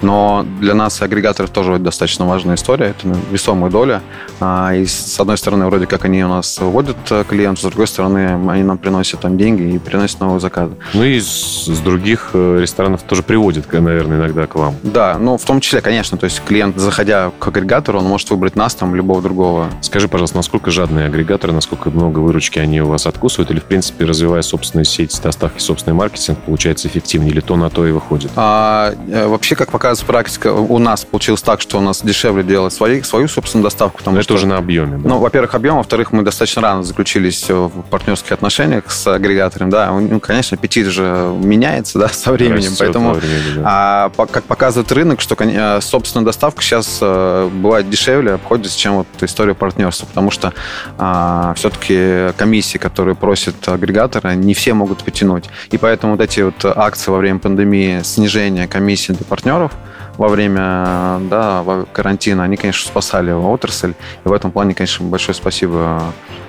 Но 0.00 0.46
для 0.60 0.74
нас 0.74 1.02
агрегаторов 1.02 1.50
тоже 1.50 1.78
достаточно 1.78 2.26
важная 2.26 2.54
история. 2.54 2.94
Это 2.98 3.16
весомая 3.30 3.70
доля. 3.70 4.02
И 4.40 4.86
с 4.86 5.18
одной 5.18 5.38
стороны, 5.38 5.66
вроде 5.66 5.86
как 5.86 6.04
они 6.04 6.24
у 6.24 6.28
нас 6.28 6.58
вводят 6.60 6.96
клиентов, 7.28 7.60
с 7.60 7.66
другой 7.66 7.86
стороны, 7.86 8.50
они 8.50 8.62
нам 8.62 8.78
приносят 8.78 9.20
там 9.20 9.36
деньги 9.36 9.74
и 9.74 9.78
приносят 9.78 10.20
новые 10.20 10.40
заказы. 10.40 10.74
Ну 10.94 11.02
и 11.04 11.18
с 11.20 11.66
других 11.84 12.30
э, 12.32 12.58
ресторанов 12.60 13.02
тоже 13.02 13.22
приводят, 13.22 13.72
наверное, 13.72 14.18
иногда 14.18 14.46
к 14.46 14.54
вам. 14.54 14.74
Да, 14.82 15.18
ну 15.18 15.36
в 15.36 15.44
том 15.44 15.60
числе, 15.60 15.80
конечно, 15.80 16.16
то 16.18 16.24
есть 16.24 16.42
клиент 16.44 16.75
заходя 16.76 17.32
к 17.38 17.48
агрегатору, 17.48 17.98
он 17.98 18.04
может 18.04 18.30
выбрать 18.30 18.56
нас, 18.56 18.74
там, 18.74 18.94
любого 18.94 19.22
другого. 19.22 19.68
Скажи, 19.80 20.08
пожалуйста, 20.08 20.36
насколько 20.36 20.70
жадные 20.70 21.06
агрегаторы, 21.06 21.52
насколько 21.52 21.90
много 21.90 22.20
выручки 22.20 22.58
они 22.58 22.80
у 22.80 22.86
вас 22.86 23.06
откусывают, 23.06 23.50
или, 23.50 23.60
в 23.60 23.64
принципе, 23.64 24.04
развивая 24.04 24.42
собственную 24.42 24.84
сеть 24.84 25.18
доставки, 25.22 25.60
собственный 25.60 25.94
маркетинг, 25.94 26.38
получается 26.44 26.88
эффективнее, 26.88 27.32
или 27.32 27.40
то 27.40 27.56
на 27.56 27.70
то 27.70 27.86
и 27.86 27.90
выходит? 27.90 28.30
А, 28.36 28.94
э, 29.08 29.26
вообще, 29.26 29.56
как 29.56 29.70
показывает 29.70 30.06
практика, 30.06 30.52
у 30.52 30.78
нас 30.78 31.04
получилось 31.04 31.42
так, 31.42 31.60
что 31.60 31.78
у 31.78 31.80
нас 31.80 32.02
дешевле 32.02 32.42
делать 32.42 32.72
свои, 32.72 33.02
свою 33.02 33.28
собственную 33.28 33.64
доставку. 33.64 33.98
Потому 33.98 34.16
Но 34.16 34.22
что, 34.22 34.34
это 34.34 34.38
уже 34.38 34.46
на 34.46 34.58
объеме, 34.58 34.98
да? 34.98 35.08
Ну, 35.08 35.18
во-первых, 35.18 35.54
объем, 35.54 35.76
во-вторых, 35.76 36.12
мы 36.12 36.22
достаточно 36.22 36.62
рано 36.62 36.82
заключились 36.82 37.48
в 37.48 37.82
партнерских 37.90 38.32
отношениях 38.32 38.90
с 38.90 39.06
агрегатором, 39.06 39.70
да. 39.70 39.90
Ну, 39.92 40.20
конечно, 40.20 40.56
аппетит 40.56 40.86
же 40.86 41.34
меняется, 41.42 41.98
да, 41.98 42.08
со 42.08 42.32
временем, 42.32 42.56
Растет 42.56 42.78
поэтому, 42.78 43.12
времени, 43.14 43.56
да. 43.56 43.62
а, 43.64 44.26
как 44.26 44.44
показывает 44.44 44.90
рынок, 44.92 45.20
что 45.20 45.36
э, 45.38 45.80
собственная 45.80 46.26
доставка 46.26 46.62
сейчас 46.66 46.98
э, 47.00 47.48
бывает 47.52 47.88
дешевле 47.88 48.32
обходится, 48.32 48.78
чем 48.78 48.96
вот 48.96 49.06
история 49.20 49.54
партнерства, 49.54 50.06
потому 50.06 50.30
что 50.30 50.52
а, 50.98 51.54
все-таки 51.54 52.32
комиссии, 52.36 52.78
которые 52.78 53.14
просят 53.14 53.68
агрегаторы, 53.68 54.34
не 54.34 54.54
все 54.54 54.74
могут 54.74 55.04
потянуть. 55.04 55.44
И 55.70 55.78
поэтому 55.78 56.12
вот 56.12 56.22
эти 56.22 56.40
вот 56.40 56.64
акции 56.64 57.10
во 57.10 57.18
время 57.18 57.38
пандемии, 57.38 58.02
снижение 58.02 58.66
комиссии 58.66 59.12
для 59.12 59.24
партнеров, 59.24 59.72
во 60.18 60.28
время 60.28 61.20
да, 61.30 61.62
карантина, 61.92 62.44
они, 62.44 62.56
конечно, 62.56 62.88
спасали 62.88 63.30
отрасль. 63.30 63.92
И 64.24 64.28
в 64.28 64.32
этом 64.32 64.50
плане, 64.50 64.74
конечно, 64.74 65.06
большое 65.06 65.34
спасибо 65.34 66.02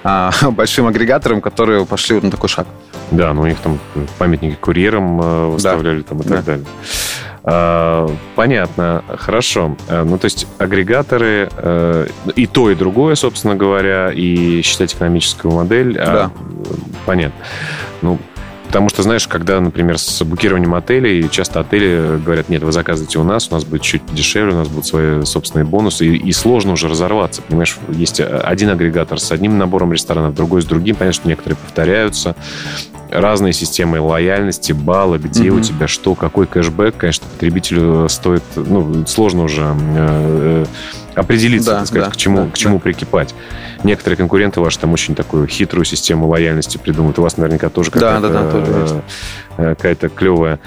а, 0.04 0.32
большим 0.52 0.88
агрегаторам, 0.88 1.42
которые 1.42 1.86
пошли 1.86 2.16
вот 2.16 2.24
на 2.24 2.32
такой 2.32 2.50
шаг. 2.50 2.68
Да, 3.12 3.34
ну 3.34 3.42
у 3.42 3.48
них 3.48 3.60
там 3.60 3.80
памятники 4.18 4.56
курьерам 4.56 5.22
э, 5.22 5.48
выставляли 5.48 6.00
да. 6.00 6.04
там 6.04 6.20
и 6.20 6.24
так 6.24 6.32
да. 6.32 6.42
далее. 6.42 6.66
А, 7.50 8.10
понятно, 8.36 9.06
хорошо. 9.08 9.78
А, 9.88 10.04
ну, 10.04 10.18
то 10.18 10.26
есть 10.26 10.48
агрегаторы 10.58 11.50
э, 11.56 12.08
и 12.36 12.46
то, 12.46 12.70
и 12.70 12.76
другое, 12.76 13.16
собственно 13.16 13.56
говоря, 13.56 14.12
и 14.12 14.62
считать 14.62 14.94
экономическую 14.94 15.54
модель. 15.54 15.98
А, 15.98 16.14
да. 16.14 16.32
Понятно. 17.06 17.46
Ну, 18.02 18.20
Потому 18.68 18.90
что, 18.90 19.02
знаешь, 19.02 19.26
когда, 19.30 19.62
например, 19.62 19.98
с 19.98 20.22
букированием 20.26 20.76
отелей, 20.76 21.30
часто 21.30 21.62
отели 21.62 22.20
говорят, 22.24 22.50
нет, 22.50 22.64
вы 22.64 22.74
заказывайте 22.74 23.18
у 23.18 23.24
нас, 23.24 23.48
у 23.50 23.54
нас 23.54 23.64
будет 23.64 23.82
чуть 23.82 24.02
дешевле, 24.14 24.54
у 24.54 24.58
нас 24.58 24.68
будут 24.68 24.86
свои 24.86 25.24
собственные 25.24 25.64
бонусы, 25.66 26.06
и, 26.06 26.18
и 26.18 26.34
сложно 26.34 26.74
уже 26.74 26.90
разорваться. 26.90 27.42
Понимаешь, 27.42 27.78
есть 27.88 28.20
один 28.20 28.70
агрегатор 28.70 29.22
с 29.22 29.32
одним 29.32 29.58
набором 29.58 29.94
ресторанов, 29.94 30.36
другой 30.36 30.62
с 30.62 30.66
другим. 30.66 30.98
Понятно, 30.98 31.14
что 31.14 31.30
некоторые 31.30 31.56
повторяются 31.56 32.36
разные 33.10 33.54
системы 33.54 34.00
лояльности, 34.00 34.74
баллы, 34.74 35.18
где 35.18 35.48
mm-hmm. 35.48 35.58
у 35.58 35.62
тебя 35.62 35.88
что, 35.88 36.16
какой 36.16 36.48
кэшбэк, 36.48 36.98
конечно, 36.98 37.28
потребителю 37.32 38.08
стоит, 38.10 38.44
ну, 38.56 39.06
сложно 39.06 39.44
уже 39.44 39.76
э, 39.96 40.66
определиться, 41.16 41.72
да, 41.72 41.78
так 41.80 41.88
сказать, 41.88 42.06
да, 42.06 42.12
к 42.12 42.18
чему, 42.18 42.46
да, 42.46 42.52
к 42.52 42.58
чему 42.58 42.78
да. 42.78 42.82
прикипать. 42.82 43.34
Некоторые 43.84 44.18
конкуренты 44.18 44.60
ваши 44.60 44.80
там 44.80 44.94
очень 44.94 45.16
такую 45.16 45.48
хитрую 45.48 45.86
систему 45.86 46.28
лояльности 46.28 46.78
придумают. 46.78 47.20
У 47.20 47.22
вас 47.22 47.38
наверняка 47.38 47.70
тоже 47.70 47.92
какая-то, 47.92 48.30
да, 48.30 48.44
да, 48.44 48.44
да, 48.44 48.66
тоже 48.66 48.96
э, 48.96 49.02
какая-то 49.58 50.10
клевая. 50.10 50.60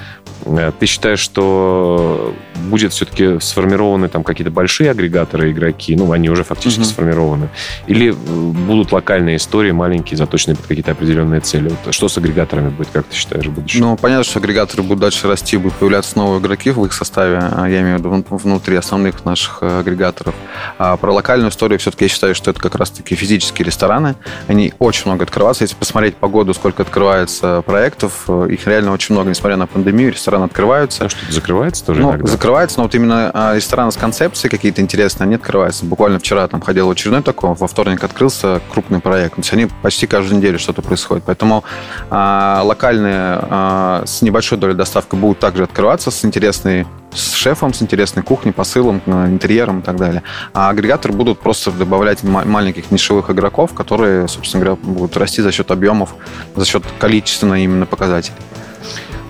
Э, 0.44 0.72
ты 0.78 0.86
считаешь, 0.86 1.20
что 1.20 2.34
будет 2.68 2.92
все-таки 2.92 3.40
сформированы 3.40 4.08
там 4.08 4.22
какие-то 4.22 4.50
большие 4.50 4.90
агрегаторы, 4.90 5.50
игроки, 5.50 5.96
ну, 5.96 6.12
они 6.12 6.28
уже 6.30 6.44
фактически 6.44 6.82
угу. 6.82 6.88
сформированы, 6.88 7.48
или 7.86 8.10
будут 8.10 8.92
локальные 8.92 9.36
истории, 9.36 9.72
маленькие, 9.72 10.16
заточенные 10.16 10.56
под 10.56 10.66
какие-то 10.66 10.92
определенные 10.92 11.40
цели? 11.40 11.72
Вот 11.84 11.94
что 11.94 12.08
с 12.08 12.18
агрегаторами 12.18 12.70
будет, 12.70 12.88
как 12.92 13.06
ты 13.06 13.16
считаешь, 13.16 13.46
в 13.46 13.52
будущем? 13.52 13.80
Ну, 13.80 13.96
понятно, 13.96 14.24
что 14.24 14.38
агрегаторы 14.38 14.82
будут 14.82 15.00
дальше 15.00 15.28
расти, 15.28 15.56
будут 15.56 15.78
появляться 15.78 16.16
новые 16.18 16.40
игроки 16.40 16.70
в 16.70 16.84
их 16.84 16.92
составе, 16.92 17.38
а 17.40 17.66
я 17.66 17.80
имею 17.80 17.96
в 17.96 18.00
виду 18.00 18.24
внутри 18.30 18.76
основных 18.76 19.24
наших 19.24 19.58
э, 19.62 19.80
агрегаторов. 19.80 20.34
А 20.78 20.96
про 20.96 21.12
локальную 21.12 21.50
историю 21.50 21.78
все-таки 21.78 22.04
я 22.04 22.08
считаю, 22.08 22.34
что 22.34 22.50
это 22.50 22.60
как 22.60 22.74
раз-таки 22.74 23.14
физические 23.14 23.66
рестораны. 23.66 24.16
Они 24.48 24.72
очень 24.78 25.02
много 25.06 25.24
открываются. 25.24 25.64
Если 25.64 25.76
посмотреть 25.76 26.16
по 26.16 26.28
году, 26.28 26.54
сколько 26.54 26.82
открывается 26.82 27.62
проектов, 27.62 28.24
э, 28.28 28.48
их 28.50 28.66
реально 28.66 28.79
очень 28.88 29.14
много, 29.14 29.30
несмотря 29.30 29.56
на 29.56 29.66
пандемию, 29.66 30.12
рестораны 30.12 30.44
открываются. 30.44 31.04
А 31.04 31.08
что-то 31.08 31.32
закрывается 31.32 31.84
тоже 31.84 32.00
ну, 32.00 32.10
иногда? 32.10 32.26
закрывается, 32.26 32.78
но 32.78 32.84
вот 32.84 32.94
именно 32.94 33.30
а, 33.32 33.54
рестораны 33.54 33.92
с 33.92 33.96
концепцией 33.96 34.50
какие-то 34.50 34.80
интересные, 34.80 35.24
они 35.26 35.34
открываются. 35.34 35.84
Буквально 35.84 36.18
вчера 36.18 36.46
там 36.48 36.60
ходил 36.60 36.90
очередной 36.90 37.22
такой, 37.22 37.54
во 37.54 37.66
вторник 37.66 38.02
открылся 38.04 38.60
крупный 38.72 39.00
проект. 39.00 39.34
То 39.36 39.40
есть 39.40 39.52
они 39.52 39.68
почти 39.82 40.06
каждую 40.06 40.38
неделю 40.38 40.58
что-то 40.58 40.82
происходит. 40.82 41.24
Поэтому 41.26 41.64
а, 42.10 42.62
локальные 42.64 43.38
а, 43.42 44.02
с 44.06 44.22
небольшой 44.22 44.58
долей 44.58 44.74
доставки 44.74 45.14
будут 45.14 45.38
также 45.38 45.64
открываться 45.64 46.10
с 46.10 46.24
интересной 46.24 46.86
с 47.12 47.32
шефом, 47.34 47.74
с 47.74 47.82
интересной 47.82 48.22
кухней, 48.22 48.52
посылом, 48.52 49.02
интерьером 49.06 49.80
и 49.80 49.82
так 49.82 49.96
далее. 49.96 50.22
А 50.54 50.70
агрегаторы 50.70 51.12
будут 51.12 51.40
просто 51.40 51.70
добавлять 51.70 52.22
маленьких 52.22 52.90
нишевых 52.90 53.30
игроков, 53.30 53.74
которые, 53.74 54.28
собственно 54.28 54.64
говоря, 54.64 54.80
будут 54.82 55.16
расти 55.16 55.42
за 55.42 55.52
счет 55.52 55.70
объемов, 55.70 56.14
за 56.54 56.64
счет 56.64 56.84
количественного 56.98 57.58
именно 57.58 57.86
показателей. 57.86 58.36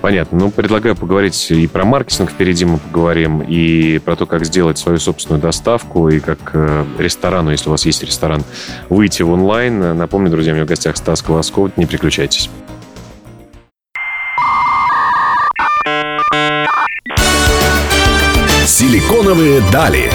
Понятно. 0.00 0.38
Ну, 0.38 0.50
предлагаю 0.50 0.97
поговорить 0.97 1.50
и 1.50 1.66
про 1.66 1.85
маркетинг 1.85 2.30
впереди 2.30 2.64
мы 2.64 2.78
поговорим, 2.78 3.42
и 3.42 3.99
про 3.99 4.16
то, 4.16 4.26
как 4.26 4.47
сделать 4.47 4.78
свою 4.78 4.99
собственную 4.99 5.42
доставку, 5.42 6.09
и 6.09 6.21
как 6.21 6.38
э, 6.54 6.85
ресторану, 6.99 7.50
если 7.50 7.69
у 7.69 7.73
вас 7.73 7.85
есть 7.85 8.02
ресторан, 8.02 8.42
выйти 8.88 9.23
в 9.23 9.30
онлайн. 9.30 9.97
Напомню, 9.97 10.30
друзья, 10.30 10.52
у 10.52 10.54
меня 10.54 10.64
в 10.64 10.69
гостях 10.69 10.97
Стас 10.97 11.21
Колосков. 11.21 11.76
Не 11.76 11.85
переключайтесь. 11.85 12.49
Силиконовые 18.64 19.61
дали. 19.71 20.11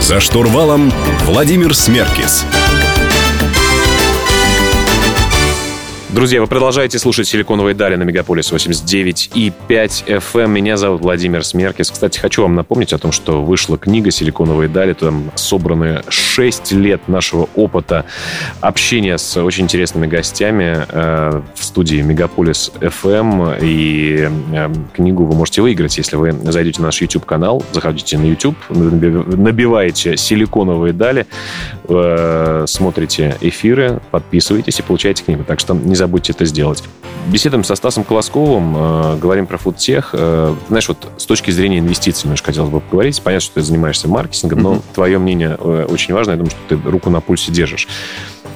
За 0.00 0.20
штурвалом 0.20 0.92
Владимир 1.24 1.74
Смеркис. 1.74 2.44
Друзья, 6.12 6.42
вы 6.42 6.46
продолжаете 6.46 6.98
слушать 6.98 7.26
«Силиконовые 7.26 7.74
дали» 7.74 7.96
на 7.96 8.02
Мегаполис 8.02 8.52
89 8.52 9.30
и 9.34 9.50
5 9.66 10.04
FM. 10.08 10.48
Меня 10.48 10.76
зовут 10.76 11.00
Владимир 11.00 11.42
Смеркис. 11.42 11.90
Кстати, 11.90 12.18
хочу 12.18 12.42
вам 12.42 12.54
напомнить 12.54 12.92
о 12.92 12.98
том, 12.98 13.12
что 13.12 13.42
вышла 13.42 13.78
книга 13.78 14.10
«Силиконовые 14.10 14.68
дали». 14.68 14.92
Там 14.92 15.30
собраны 15.36 16.02
6 16.10 16.72
лет 16.72 17.08
нашего 17.08 17.48
опыта 17.54 18.04
общения 18.60 19.16
с 19.16 19.38
очень 19.42 19.64
интересными 19.64 20.06
гостями 20.06 20.84
э, 20.86 21.40
в 21.54 21.64
студии 21.64 22.02
Мегаполис 22.02 22.72
FM. 22.78 23.60
И 23.62 24.28
э, 24.52 24.70
книгу 24.92 25.24
вы 25.24 25.34
можете 25.34 25.62
выиграть, 25.62 25.96
если 25.96 26.16
вы 26.16 26.32
зайдете 26.32 26.80
на 26.82 26.88
наш 26.88 27.00
YouTube-канал, 27.00 27.64
заходите 27.72 28.18
на 28.18 28.26
YouTube, 28.26 28.56
набиваете 28.68 30.18
«Силиконовые 30.18 30.92
дали», 30.92 31.26
э, 31.88 32.64
смотрите 32.68 33.38
эфиры, 33.40 34.02
подписываетесь 34.10 34.78
и 34.78 34.82
получаете 34.82 35.24
книгу. 35.24 35.44
Так 35.44 35.58
что 35.58 35.72
не 35.72 36.01
забудьте 36.02 36.32
это 36.32 36.44
сделать. 36.44 36.82
Беседуем 37.28 37.62
со 37.62 37.76
Стасом 37.76 38.02
Колосковым, 38.02 38.74
э, 38.76 39.18
говорим 39.18 39.46
про 39.46 39.56
фудтех. 39.56 40.10
Э, 40.12 40.52
знаешь, 40.66 40.88
вот 40.88 41.06
с 41.16 41.26
точки 41.26 41.52
зрения 41.52 41.78
инвестиций 41.78 42.24
немножко 42.24 42.46
хотелось 42.46 42.70
бы 42.70 42.80
поговорить. 42.80 43.22
Понятно, 43.22 43.44
что 43.44 43.54
ты 43.54 43.62
занимаешься 43.62 44.08
маркетингом, 44.08 44.58
mm-hmm. 44.58 44.62
но 44.62 44.82
твое 44.92 45.18
мнение 45.18 45.56
э, 45.56 45.86
очень 45.88 46.12
важно. 46.12 46.32
Я 46.32 46.38
думаю, 46.38 46.50
что 46.50 46.76
ты 46.76 46.90
руку 46.90 47.10
на 47.10 47.20
пульсе 47.20 47.52
держишь. 47.52 47.86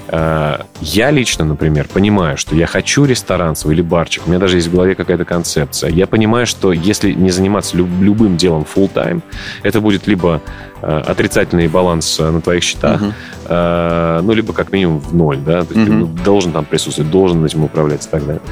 Э, 0.08 0.58
я 0.80 1.10
лично, 1.10 1.44
например, 1.44 1.88
понимаю, 1.92 2.36
что 2.36 2.54
я 2.54 2.66
хочу 2.66 3.04
ресторан 3.04 3.56
свой 3.56 3.74
или 3.74 3.82
барчик, 3.82 4.26
у 4.26 4.30
меня 4.30 4.38
даже 4.38 4.56
есть 4.56 4.68
в 4.68 4.72
голове 4.72 4.94
какая-то 4.94 5.24
концепция. 5.24 5.90
Я 5.90 6.06
понимаю, 6.06 6.46
что 6.46 6.72
если 6.72 7.12
не 7.12 7.30
заниматься 7.30 7.76
люб- 7.76 8.00
любым 8.00 8.36
делом 8.36 8.64
full 8.64 8.92
time, 8.92 9.22
это 9.62 9.80
будет 9.80 10.06
либо 10.06 10.40
э, 10.82 11.02
отрицательный 11.06 11.68
баланс 11.68 12.18
на 12.18 12.40
твоих 12.40 12.62
счетах, 12.62 13.02
uh-huh. 13.02 13.12
э, 13.46 14.20
ну, 14.22 14.32
либо 14.32 14.52
как 14.52 14.72
минимум 14.72 15.00
в 15.00 15.14
ноль, 15.14 15.38
да, 15.38 15.64
то 15.64 15.74
есть 15.74 15.90
uh-huh. 15.90 16.16
ты 16.16 16.22
должен 16.22 16.52
там 16.52 16.64
присутствовать, 16.64 17.10
должен 17.10 17.44
этим 17.44 17.64
управлять 17.64 18.06
и 18.06 18.08
так 18.08 18.24
далее. 18.24 18.42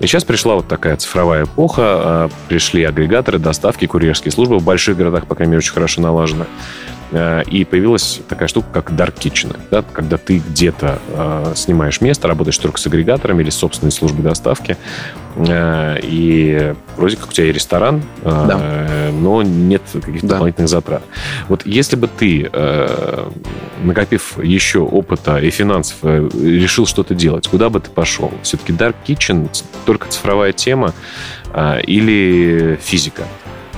И 0.00 0.06
сейчас 0.06 0.24
пришла 0.24 0.54
вот 0.56 0.68
такая 0.68 0.96
цифровая 0.96 1.44
эпоха, 1.44 2.28
э, 2.30 2.48
пришли 2.48 2.84
агрегаторы, 2.84 3.38
доставки, 3.38 3.86
курьерские 3.86 4.32
службы 4.32 4.58
в 4.58 4.64
больших 4.64 4.96
городах, 4.96 5.26
по 5.26 5.34
крайней 5.34 5.52
мере, 5.52 5.58
очень 5.58 5.72
хорошо 5.72 6.00
налажены. 6.00 6.46
Э, 7.14 7.42
и 7.44 7.64
появилась 7.64 8.20
такая 8.28 8.48
штука, 8.48 8.66
как 8.72 8.90
Dark 8.90 9.14
Kitchen. 9.14 9.56
Да? 9.70 9.82
Когда 9.92 10.16
ты 10.16 10.38
где-то 10.38 10.98
э, 11.08 11.52
снимаешь 11.54 12.00
место, 12.00 12.26
работаешь 12.26 12.58
только 12.58 12.80
с 12.80 12.86
агрегаторами 12.86 13.42
или 13.42 13.50
с 13.50 13.56
собственной 13.56 13.92
службой 13.92 14.22
доставки, 14.24 14.76
э, 15.36 15.98
и 16.02 16.74
вроде 16.96 17.16
как 17.16 17.28
у 17.28 17.32
тебя 17.32 17.46
и 17.46 17.52
ресторан, 17.52 18.02
э, 18.22 18.44
да. 18.48 19.12
но 19.12 19.42
нет 19.42 19.82
каких-то 19.92 20.26
да. 20.26 20.34
дополнительных 20.34 20.68
затрат. 20.68 21.04
Вот 21.48 21.64
если 21.64 21.94
бы 21.94 22.08
ты, 22.08 22.50
э, 22.52 23.30
накопив 23.84 24.42
еще 24.42 24.80
опыта 24.80 25.38
и 25.38 25.50
финансов, 25.50 25.98
э, 26.02 26.28
решил 26.34 26.84
что-то 26.84 27.14
делать, 27.14 27.46
куда 27.46 27.70
бы 27.70 27.78
ты 27.78 27.90
пошел? 27.90 28.32
Все-таки 28.42 28.72
Dark 28.72 28.96
Kitchen 29.06 29.48
только 29.86 30.08
цифровая 30.08 30.52
тема 30.52 30.92
э, 31.52 31.80
или 31.82 32.76
физика? 32.82 33.22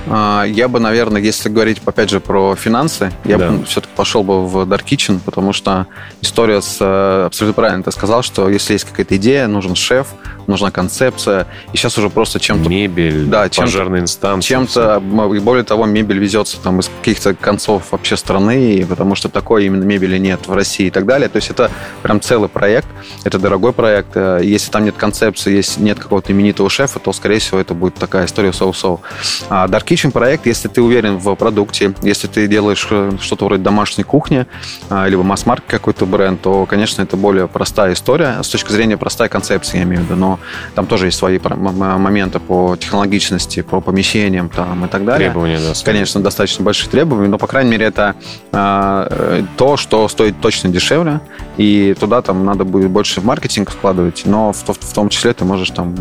А, 0.09 0.43
я 0.43 0.67
бы, 0.67 0.79
наверное, 0.79 1.21
если 1.21 1.49
говорить, 1.49 1.81
опять 1.85 2.09
же, 2.09 2.19
про 2.19 2.55
финансы, 2.55 3.11
я 3.25 3.37
да. 3.37 3.49
бы 3.49 3.65
все-таки 3.65 3.93
пошел 3.95 4.23
бы 4.23 4.45
в 4.47 4.57
Dark 4.63 4.85
Kitchen, 4.85 5.19
потому 5.23 5.53
что 5.53 5.87
история 6.21 6.61
с... 6.61 6.77
Э, 6.79 7.25
абсолютно 7.25 7.53
правильно 7.53 7.83
ты 7.83 7.91
сказал, 7.91 8.21
что 8.23 8.49
если 8.49 8.73
есть 8.73 8.85
какая-то 8.85 9.15
идея, 9.17 9.47
нужен 9.47 9.75
шеф, 9.75 10.07
нужна 10.47 10.71
концепция, 10.71 11.47
и 11.73 11.77
сейчас 11.77 11.97
уже 11.97 12.09
просто 12.09 12.39
чем-то... 12.39 12.69
Мебель, 12.69 13.25
да, 13.25 13.49
чем 13.49 13.65
пожарные 13.65 14.01
инстанции. 14.01 14.47
Чем-то, 14.47 15.01
и 15.35 15.39
более 15.39 15.63
того, 15.63 15.85
мебель 15.85 16.19
везется 16.19 16.57
там 16.61 16.79
из 16.79 16.89
каких-то 16.99 17.33
концов 17.33 17.91
вообще 17.91 18.17
страны, 18.17 18.85
потому 18.87 19.15
что 19.15 19.29
такой 19.29 19.65
именно 19.65 19.83
мебели 19.83 20.17
нет 20.17 20.47
в 20.47 20.53
России 20.53 20.87
и 20.87 20.89
так 20.89 21.05
далее. 21.05 21.29
То 21.29 21.37
есть 21.37 21.49
это 21.49 21.71
прям 22.01 22.21
целый 22.21 22.49
проект, 22.49 22.87
это 23.23 23.39
дорогой 23.39 23.73
проект. 23.73 24.15
Э, 24.15 24.39
если 24.43 24.71
там 24.71 24.85
нет 24.85 24.95
концепции, 24.97 25.55
если 25.55 25.81
нет 25.81 25.99
какого-то 25.99 26.31
именитого 26.31 26.69
шефа, 26.69 26.99
то, 26.99 27.13
скорее 27.13 27.39
всего, 27.39 27.59
это 27.59 27.73
будет 27.73 27.95
такая 27.95 28.25
история 28.25 28.53
соу-соу. 28.53 29.01
А 29.49 29.67
Dark 29.67 29.85
Kitchen 29.85 30.11
проект, 30.11 30.45
если 30.45 30.67
ты 30.67 30.81
уверен 30.81 31.17
в 31.17 31.35
продукте, 31.35 31.93
если 32.01 32.27
ты 32.27 32.47
делаешь 32.47 32.87
э, 32.89 33.11
что-то 33.21 33.45
вроде 33.45 33.63
домашней 33.63 34.03
кухни, 34.03 34.45
а, 34.89 35.07
либо 35.07 35.23
масс-маркет 35.23 35.69
какой-то 35.69 36.05
бренд, 36.05 36.41
то, 36.41 36.65
конечно, 36.65 37.01
это 37.01 37.17
более 37.17 37.47
простая 37.47 37.93
история 37.93 38.41
с 38.41 38.49
точки 38.49 38.71
зрения 38.71 38.97
простая 38.97 39.29
концепция, 39.29 39.79
я 39.79 39.83
имею 39.83 40.01
в 40.01 40.05
виду. 40.05 40.15
Но 40.15 40.36
там 40.75 40.85
тоже 40.85 41.07
есть 41.07 41.17
свои 41.17 41.39
моменты 41.39 42.39
по 42.39 42.75
технологичности, 42.75 43.61
по 43.61 43.81
помещениям 43.81 44.49
там, 44.49 44.85
и 44.85 44.87
так 44.87 45.05
далее. 45.05 45.29
Требования, 45.29 45.59
да. 45.59 45.73
Конечно, 45.83 46.21
достаточно 46.21 46.63
большие 46.63 46.89
требования, 46.89 47.27
но, 47.27 47.37
по 47.37 47.47
крайней 47.47 47.71
мере, 47.71 47.85
это 47.85 48.15
э, 48.51 49.43
то, 49.57 49.77
что 49.77 50.07
стоит 50.07 50.39
точно 50.41 50.69
дешевле, 50.69 51.19
и 51.57 51.95
туда 51.99 52.21
там 52.21 52.45
надо 52.45 52.63
будет 52.63 52.89
больше 52.89 53.21
в 53.21 53.25
маркетинг 53.25 53.71
вкладывать, 53.71 54.23
но 54.25 54.51
в, 54.53 54.57
в, 54.57 54.77
в 54.79 54.93
том 54.93 55.09
числе 55.09 55.33
ты 55.33 55.45
можешь 55.45 55.71
там 55.71 55.95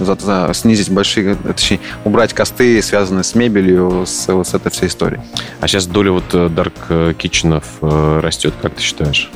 э, 0.00 0.04
за, 0.04 0.14
за, 0.14 0.54
снизить 0.54 0.90
большие, 0.90 1.34
точнее, 1.34 1.80
убрать 2.04 2.32
косты, 2.32 2.80
связанные 2.82 3.24
с 3.24 3.34
мебелью, 3.34 4.04
с, 4.06 4.28
с 4.28 4.54
этой 4.54 4.70
всей 4.70 4.88
историей. 4.88 5.20
А 5.60 5.68
сейчас 5.68 5.86
доля 5.86 6.12
вот 6.12 6.32
э, 6.32 6.48
Dark 6.48 7.16
Kitchen 7.16 7.62
э, 7.82 8.20
растет, 8.20 8.54
как 8.60 8.74
ты 8.74 8.82
считаешь? 8.82 9.30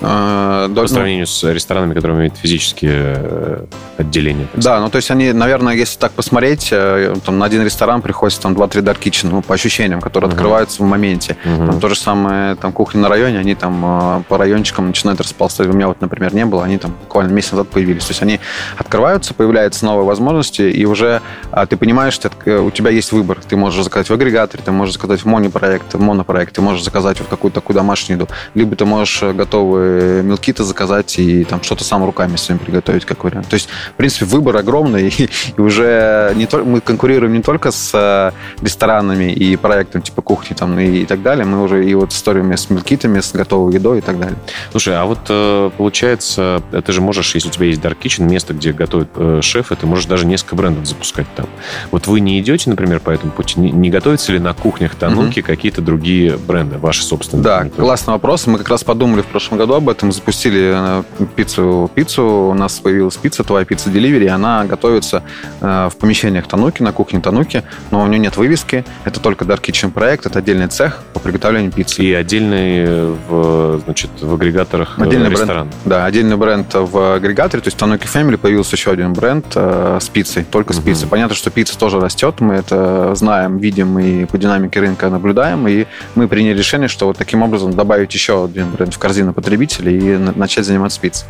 А, 0.00 0.68
По 0.68 0.86
сравнению 0.86 1.26
с 1.26 1.42
ресторанами, 1.44 1.94
которые 1.94 2.18
имеют 2.18 2.36
физические 2.36 3.14
э, 3.16 3.64
отделения. 3.98 4.46
Да, 4.54 4.80
ну 4.80 4.90
то 4.90 4.96
есть 4.96 5.10
они, 5.10 5.32
наверное, 5.32 5.74
если 5.74 5.98
так 5.98 6.12
посмотреть, 6.12 6.68
э, 6.72 7.14
там 7.24 7.38
на 7.38 7.46
один 7.46 7.62
ресторан 7.64 8.02
приходится 8.02 8.40
там 8.40 8.54
2-3 8.54 8.82
dark 8.82 9.00
kitchen, 9.00 9.28
ну, 9.30 9.42
по 9.42 9.54
ощущениям, 9.54 10.00
которые 10.00 10.28
uh-huh. 10.28 10.34
открываются 10.34 10.82
в 10.82 10.86
моменте. 10.86 11.36
Uh-huh. 11.44 11.66
Там 11.66 11.80
то 11.80 11.88
же 11.88 11.96
самое, 11.96 12.54
там 12.56 12.72
кухня 12.72 13.00
на 13.02 13.08
районе, 13.08 13.38
они 13.38 13.54
там 13.54 13.82
э, 13.84 14.22
по 14.28 14.38
райончикам 14.38 14.88
начинают 14.88 15.20
расползаться. 15.20 15.64
У 15.64 15.72
меня 15.72 15.88
вот, 15.88 16.00
например, 16.00 16.34
не 16.34 16.44
было, 16.44 16.64
они 16.64 16.78
там 16.78 16.92
буквально 16.92 17.32
месяц 17.32 17.52
назад 17.52 17.68
появились. 17.68 18.04
То 18.04 18.10
есть 18.10 18.22
они 18.22 18.40
открываются, 18.76 19.34
появляются 19.34 19.84
новые 19.84 20.06
возможности, 20.06 20.62
и 20.62 20.84
уже 20.84 21.20
а, 21.50 21.66
ты 21.66 21.76
понимаешь, 21.76 22.14
что 22.14 22.30
у 22.62 22.70
тебя 22.70 22.90
есть 22.90 23.12
выбор. 23.12 23.38
Ты 23.46 23.56
можешь 23.56 23.82
заказать 23.84 24.10
в 24.10 24.12
агрегаторе, 24.12 24.62
ты 24.64 24.72
можешь 24.72 24.94
заказать 24.94 25.20
в 25.20 25.26
монопроект, 25.26 25.94
в 25.94 26.00
монопроект, 26.00 26.54
ты 26.54 26.60
можешь 26.60 26.82
заказать 26.84 27.20
вот 27.20 27.28
какую-то 27.28 27.60
такую 27.60 27.74
домашнюю 27.74 28.18
еду, 28.18 28.28
либо 28.54 28.76
ты 28.76 28.84
можешь 28.84 29.22
готовые 29.22 29.83
мелкиты 30.22 30.64
заказать 30.64 31.18
и 31.18 31.44
там 31.44 31.62
что-то 31.62 31.84
сам 31.84 32.04
руками 32.04 32.36
своим 32.36 32.58
приготовить, 32.58 33.04
как 33.04 33.24
вариант. 33.24 33.48
То 33.48 33.54
есть, 33.54 33.68
в 33.92 33.96
принципе, 33.96 34.24
выбор 34.24 34.56
огромный, 34.56 35.08
и, 35.18 35.30
и 35.56 35.60
уже 35.60 36.32
не 36.36 36.46
только, 36.46 36.66
мы 36.66 36.80
конкурируем 36.80 37.32
не 37.32 37.42
только 37.42 37.70
с 37.70 37.90
э, 37.94 38.32
ресторанами 38.62 39.32
и 39.32 39.56
проектом 39.56 40.02
типа 40.02 40.22
кухни 40.22 40.54
там 40.54 40.78
и, 40.78 41.02
и 41.02 41.06
так 41.06 41.22
далее, 41.22 41.44
мы 41.44 41.62
уже 41.62 41.84
и 41.84 41.94
вот 41.94 42.12
историями 42.12 42.56
с 42.56 42.70
мелкитами, 42.70 43.20
с 43.20 43.32
готовой 43.32 43.74
едой 43.74 43.98
и 43.98 44.00
так 44.00 44.18
далее. 44.18 44.38
Слушай, 44.70 44.96
а 44.96 45.04
вот 45.04 45.20
э, 45.28 45.70
получается, 45.76 46.62
ты 46.84 46.92
же 46.92 47.00
можешь, 47.00 47.34
если 47.34 47.48
у 47.48 47.52
тебя 47.52 47.66
есть 47.66 47.80
Dark 47.80 47.98
Kitchen, 48.02 48.24
место, 48.24 48.54
где 48.54 48.72
готовит 48.72 49.08
э, 49.16 49.40
шеф, 49.42 49.68
ты 49.68 49.86
можешь 49.86 50.06
даже 50.06 50.26
несколько 50.26 50.56
брендов 50.56 50.86
запускать 50.86 51.26
там. 51.36 51.46
Вот 51.90 52.06
вы 52.06 52.20
не 52.20 52.40
идете, 52.40 52.70
например, 52.70 53.00
по 53.00 53.10
этому 53.10 53.32
пути? 53.32 53.60
Не, 53.60 53.70
не 53.70 53.90
готовятся 53.90 54.32
ли 54.32 54.38
на 54.38 54.54
кухнях 54.54 54.94
Тануки 54.94 55.40
угу. 55.40 55.46
какие-то 55.46 55.80
другие 55.80 56.36
бренды, 56.36 56.78
ваши 56.78 57.02
собственные? 57.02 57.44
Да, 57.44 57.64
классный 57.64 58.12
вопрос. 58.12 58.46
Мы 58.46 58.58
как 58.58 58.68
раз 58.68 58.84
подумали 58.84 59.22
в 59.22 59.26
прошлом 59.26 59.58
году 59.58 59.73
об 59.76 59.88
этом, 59.88 60.12
запустили 60.12 60.72
э, 60.74 61.02
пиццу. 61.36 61.90
Пиццу. 61.94 62.24
У 62.50 62.54
нас 62.54 62.78
появилась 62.80 63.16
пицца, 63.16 63.44
твоя 63.44 63.64
пицца 63.64 63.90
Delivery, 63.90 64.28
она 64.28 64.64
готовится 64.64 65.22
э, 65.60 65.88
в 65.92 65.96
помещениях 65.96 66.46
Тануки, 66.46 66.82
на 66.82 66.92
кухне 66.92 67.20
Тануки, 67.20 67.62
но 67.90 68.02
у 68.02 68.06
нее 68.06 68.18
нет 68.18 68.36
вывески, 68.36 68.84
это 69.04 69.20
только 69.20 69.44
Dark 69.44 69.62
Kitchen 69.62 69.90
проект, 69.90 70.26
это 70.26 70.38
отдельный 70.38 70.68
цех 70.68 71.02
по 71.12 71.20
приготовлению 71.20 71.72
пиццы. 71.72 72.02
И 72.02 72.12
отдельный 72.12 73.14
в, 73.28 73.80
значит, 73.84 74.10
в 74.20 74.34
агрегаторах 74.34 74.98
э, 74.98 75.02
отдельный 75.02 75.30
ресторан. 75.30 75.68
Бренд, 75.68 75.76
да, 75.84 76.04
отдельный 76.04 76.36
бренд 76.36 76.66
в 76.72 77.16
агрегаторе, 77.16 77.62
то 77.62 77.68
есть 77.68 77.76
Тануки 77.78 78.06
Family 78.06 78.36
появился 78.36 78.76
еще 78.76 78.90
один 78.90 79.12
бренд 79.12 79.46
э, 79.54 79.98
с 80.00 80.08
пиццей, 80.08 80.44
только 80.44 80.72
с 80.72 80.80
пиццей. 80.80 81.08
Понятно, 81.08 81.34
что 81.34 81.50
пицца 81.50 81.78
тоже 81.78 82.00
растет, 82.00 82.40
мы 82.40 82.54
это 82.54 83.14
знаем, 83.14 83.58
видим 83.58 83.98
и 83.98 84.24
по 84.24 84.38
динамике 84.38 84.80
рынка 84.80 85.08
наблюдаем, 85.08 85.66
и 85.68 85.86
мы 86.14 86.28
приняли 86.28 86.58
решение, 86.58 86.88
что 86.88 87.06
вот 87.06 87.16
таким 87.16 87.42
образом 87.42 87.72
добавить 87.72 88.12
еще 88.14 88.44
один 88.44 88.70
бренд 88.70 88.94
в 88.94 88.98
корзину 88.98 89.32
потребителей, 89.32 89.63
потребителей 89.64 90.14
и 90.14 90.16
начать 90.16 90.64
заниматься 90.64 90.96
спицей. 90.96 91.26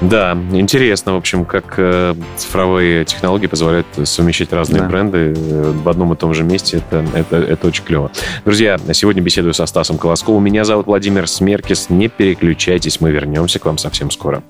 Да, 0.00 0.36
интересно, 0.52 1.14
в 1.14 1.16
общем, 1.16 1.46
как 1.46 1.74
э, 1.78 2.14
цифровые 2.36 3.06
технологии 3.06 3.46
позволяют 3.46 3.86
совмещать 4.04 4.52
разные 4.52 4.82
да. 4.82 4.88
бренды 4.88 5.32
э, 5.34 5.72
в 5.72 5.88
одном 5.88 6.12
и 6.12 6.16
том 6.16 6.34
же 6.34 6.44
месте. 6.44 6.78
Это, 6.78 7.04
это, 7.14 7.36
это 7.36 7.66
очень 7.66 7.82
клево. 7.82 8.10
Друзья, 8.44 8.78
сегодня 8.92 9.22
беседую 9.22 9.54
со 9.54 9.64
Стасом 9.64 9.96
Колосковым. 9.96 10.44
Меня 10.44 10.64
зовут 10.64 10.86
Владимир 10.86 11.26
Смеркис. 11.26 11.88
Не 11.88 12.08
переключайтесь, 12.08 13.00
мы 13.00 13.10
вернемся 13.10 13.58
к 13.58 13.64
вам 13.64 13.78
совсем 13.78 14.10
скоро. 14.10 14.42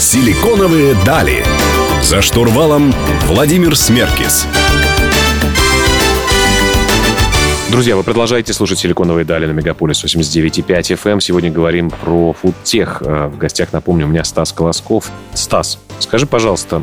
Силиконовые 0.00 0.96
дали. 1.06 1.44
За 2.02 2.22
штурвалом 2.22 2.92
Владимир 3.28 3.76
Смеркис. 3.76 4.46
Друзья, 7.70 7.94
вы 7.94 8.02
продолжаете 8.02 8.52
слушать 8.52 8.80
«Силиконовые 8.80 9.24
дали» 9.24 9.46
на 9.46 9.52
Мегаполис 9.52 10.04
89.5 10.04 10.66
FM. 10.66 11.12
Эм. 11.12 11.20
Сегодня 11.20 11.52
говорим 11.52 11.88
про 11.88 12.32
фудтех. 12.32 13.00
Э, 13.00 13.28
в 13.28 13.38
гостях, 13.38 13.72
напомню, 13.72 14.06
у 14.06 14.08
меня 14.08 14.24
Стас 14.24 14.52
Колосков. 14.52 15.08
Стас, 15.34 15.78
скажи, 16.00 16.26
пожалуйста, 16.26 16.82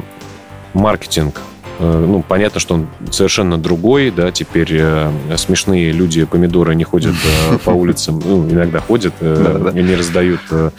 маркетинг 0.74 1.42
ну, 1.80 2.24
понятно, 2.28 2.60
что 2.60 2.76
он 2.76 2.88
совершенно 3.12 3.58
другой, 3.58 4.12
да, 4.12 4.32
теперь 4.32 4.70
э, 4.72 5.10
смешные 5.36 5.92
люди, 5.92 6.26
помидоры, 6.26 6.76
не 6.76 6.84
ходят 6.84 7.16
э, 7.50 7.58
по 7.64 7.72
улицам, 7.72 8.22
ну, 8.24 8.50
иногда 8.50 8.80
ходят, 8.80 9.14
э, 9.20 9.72
они 9.74 9.96
раздают, 9.96 10.42
э, 10.52 10.72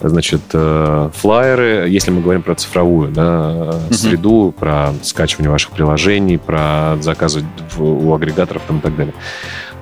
значит, 0.00 0.42
э, 0.52 1.10
флайеры. 1.14 1.88
Если 1.88 2.10
мы 2.10 2.20
говорим 2.22 2.42
про 2.42 2.54
цифровую, 2.54 3.10
да, 3.10 3.74
среду, 3.90 4.54
про 4.58 4.92
скачивание 5.02 5.50
ваших 5.50 5.70
приложений, 5.70 6.38
про 6.38 6.96
заказы 7.00 7.44
у 7.78 8.14
агрегаторов 8.14 8.62
там, 8.66 8.78
и 8.78 8.80
так 8.80 8.96
далее. 8.96 9.14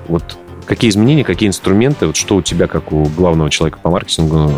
Вот 0.07 0.37
Какие 0.65 0.89
изменения, 0.91 1.23
какие 1.23 1.49
инструменты, 1.49 2.07
вот 2.07 2.15
что 2.15 2.35
у 2.35 2.41
тебя, 2.41 2.67
как 2.67 2.91
у 2.91 3.05
главного 3.05 3.49
человека 3.49 3.79
по 3.81 3.89
маркетингу, 3.89 4.51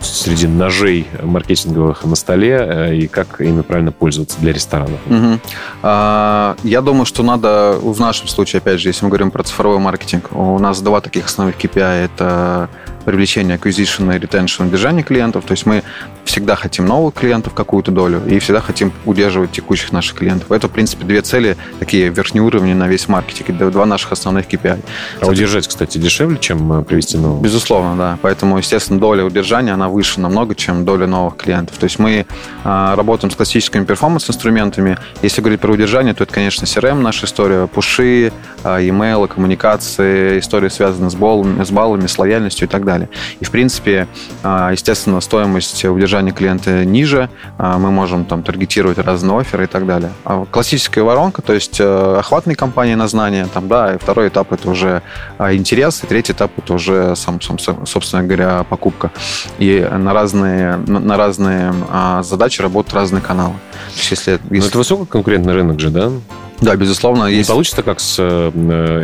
среди 0.00 0.46
ножей 0.46 1.06
маркетинговых 1.22 2.04
на 2.04 2.16
столе, 2.16 2.58
э, 2.60 2.94
и 2.96 3.06
как 3.06 3.40
ими 3.40 3.62
правильно 3.62 3.92
пользоваться 3.92 4.38
для 4.40 4.52
ресторанов? 4.52 4.98
Угу. 5.06 5.40
А, 5.82 6.56
я 6.62 6.80
думаю, 6.80 7.06
что 7.06 7.22
надо, 7.22 7.78
в 7.80 7.98
нашем 8.00 8.28
случае, 8.28 8.58
опять 8.58 8.80
же, 8.80 8.88
если 8.88 9.04
мы 9.04 9.10
говорим 9.10 9.30
про 9.30 9.42
цифровой 9.42 9.78
маркетинг, 9.78 10.30
у 10.32 10.58
нас 10.58 10.80
два 10.80 11.00
таких 11.00 11.26
основных 11.26 11.56
KPI. 11.56 12.04
Это 12.04 12.68
привлечение, 13.04 13.56
acquisition 13.56 14.14
и 14.14 14.18
retention, 14.18 14.68
удержание 14.68 15.02
клиентов. 15.02 15.44
То 15.44 15.52
есть 15.52 15.66
мы 15.66 15.82
всегда 16.24 16.54
хотим 16.54 16.86
новых 16.86 17.14
клиентов 17.14 17.54
какую-то 17.54 17.90
долю 17.90 18.22
и 18.26 18.38
всегда 18.38 18.60
хотим 18.60 18.92
удерживать 19.04 19.52
текущих 19.52 19.92
наших 19.92 20.18
клиентов. 20.18 20.52
Это, 20.52 20.68
в 20.68 20.70
принципе, 20.70 21.04
две 21.04 21.22
цели, 21.22 21.56
такие 21.78 22.08
верхние 22.08 22.42
уровни 22.42 22.72
на 22.72 22.86
весь 22.88 23.08
маркетинг, 23.08 23.58
два 23.70 23.86
наших 23.86 24.12
основных 24.12 24.46
KPI. 24.46 24.80
А 25.20 25.26
удержать, 25.26 25.66
кстати, 25.66 25.98
дешевле, 25.98 26.38
чем 26.38 26.72
э, 26.72 26.82
привести 26.82 27.18
новых? 27.18 27.42
Безусловно, 27.42 27.96
да. 27.96 28.18
Поэтому, 28.22 28.58
естественно, 28.58 29.00
доля 29.00 29.24
удержания, 29.24 29.72
она 29.72 29.88
выше 29.88 30.20
намного, 30.20 30.54
чем 30.54 30.84
доля 30.84 31.06
новых 31.06 31.36
клиентов. 31.36 31.76
То 31.78 31.84
есть 31.84 31.98
мы 31.98 32.26
а, 32.64 32.94
работаем 32.94 33.30
с 33.30 33.36
классическими 33.36 33.84
перформанс-инструментами. 33.84 34.98
Если 35.22 35.40
говорить 35.40 35.60
про 35.60 35.72
удержание, 35.72 36.14
то 36.14 36.24
это, 36.24 36.32
конечно, 36.32 36.64
CRM 36.64 37.00
наша 37.00 37.26
история, 37.26 37.66
пуши, 37.66 38.32
а, 38.62 38.78
e-mail, 38.78 39.26
коммуникации, 39.26 40.38
истории, 40.38 40.68
связанные 40.68 41.10
с 41.10 41.14
баллами, 41.14 41.64
с 41.64 41.70
баллами, 41.70 42.06
с 42.06 42.18
лояльностью 42.18 42.68
и 42.68 42.70
так 42.70 42.84
далее. 42.84 42.89
И, 43.40 43.44
в 43.44 43.50
принципе, 43.50 44.06
а, 44.42 44.70
естественно, 44.72 45.20
стоимость 45.20 45.84
удержания 45.84 46.32
клиента 46.32 46.84
ниже, 46.84 47.28
а, 47.58 47.78
мы 47.78 47.90
можем 47.90 48.24
там 48.24 48.42
таргетировать 48.42 48.98
разные 48.98 49.38
оферы 49.38 49.64
и 49.64 49.66
так 49.66 49.86
далее. 49.86 50.12
А 50.24 50.44
классическая 50.44 51.02
воронка, 51.02 51.42
то 51.42 51.52
есть 51.52 51.80
э, 51.80 52.16
охватные 52.18 52.56
компании 52.56 52.94
на 52.94 53.08
знания, 53.08 53.46
там, 53.52 53.68
да, 53.68 53.94
и 53.94 53.98
второй 53.98 54.28
этап 54.28 54.52
это 54.52 54.70
уже 54.70 55.02
интерес, 55.38 56.02
и 56.02 56.06
третий 56.06 56.32
этап 56.32 56.50
это 56.56 56.74
уже 56.74 57.14
сам, 57.16 57.40
сам 57.40 57.58
собственно 57.86 58.22
говоря, 58.22 58.64
покупка. 58.64 59.10
И 59.58 59.88
на 59.92 60.12
разные, 60.12 60.76
на 60.76 61.16
разные 61.16 61.72
задачи 62.22 62.62
работают 62.62 62.94
разные 62.94 63.22
каналы. 63.22 63.54
То 63.54 63.96
есть, 63.96 64.10
если, 64.10 64.32
если... 64.50 64.58
Но 64.58 64.66
это 64.66 64.78
высококонкурентный 64.78 65.54
рынок 65.54 65.80
же, 65.80 65.90
да? 65.90 66.10
Да, 66.60 66.76
безусловно. 66.76 67.28
Не 67.28 67.36
есть... 67.36 67.48
получится 67.48 67.82
как 67.82 68.00
с 68.00 68.16
э, 68.18 68.50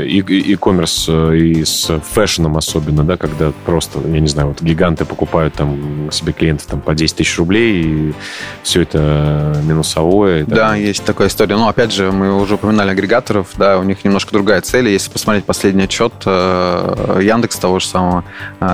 e-commerce 0.07 1.07
э, 1.33 1.37
и 1.37 1.65
с 1.65 2.01
фэшном 2.01 2.57
особенно, 2.57 3.03
да, 3.03 3.17
когда 3.17 3.53
просто, 3.65 3.99
я 4.07 4.21
не 4.21 4.29
знаю, 4.29 4.49
вот 4.49 4.61
гиганты 4.61 5.05
покупают 5.05 5.55
там 5.55 6.11
себе 6.13 6.33
клиентов 6.33 6.67
там 6.67 6.81
по 6.81 6.95
10 6.95 7.17
тысяч 7.17 7.39
рублей, 7.39 7.83
и 7.83 8.15
все 8.63 8.83
это 8.83 9.57
минусовое. 9.65 10.45
Да, 10.45 10.75
есть 10.75 11.05
такая 11.05 11.29
история. 11.29 11.57
Но, 11.57 11.69
опять 11.69 11.93
же, 11.93 12.13
мы 12.13 12.39
уже 12.39 12.55
упоминали 12.55 12.91
агрегаторов, 12.91 13.49
да, 13.57 13.79
у 13.79 13.83
них 13.85 14.05
немножко 14.05 14.33
другая 14.33 14.61
цель. 14.61 14.89
Если 14.89 15.11
посмотреть 15.11 15.45
последний 15.45 15.85
отчет 15.85 16.13
э, 16.27 17.21
Яндекс 17.23 17.57
того 17.59 17.79
же 17.79 17.87
самого, 17.87 18.25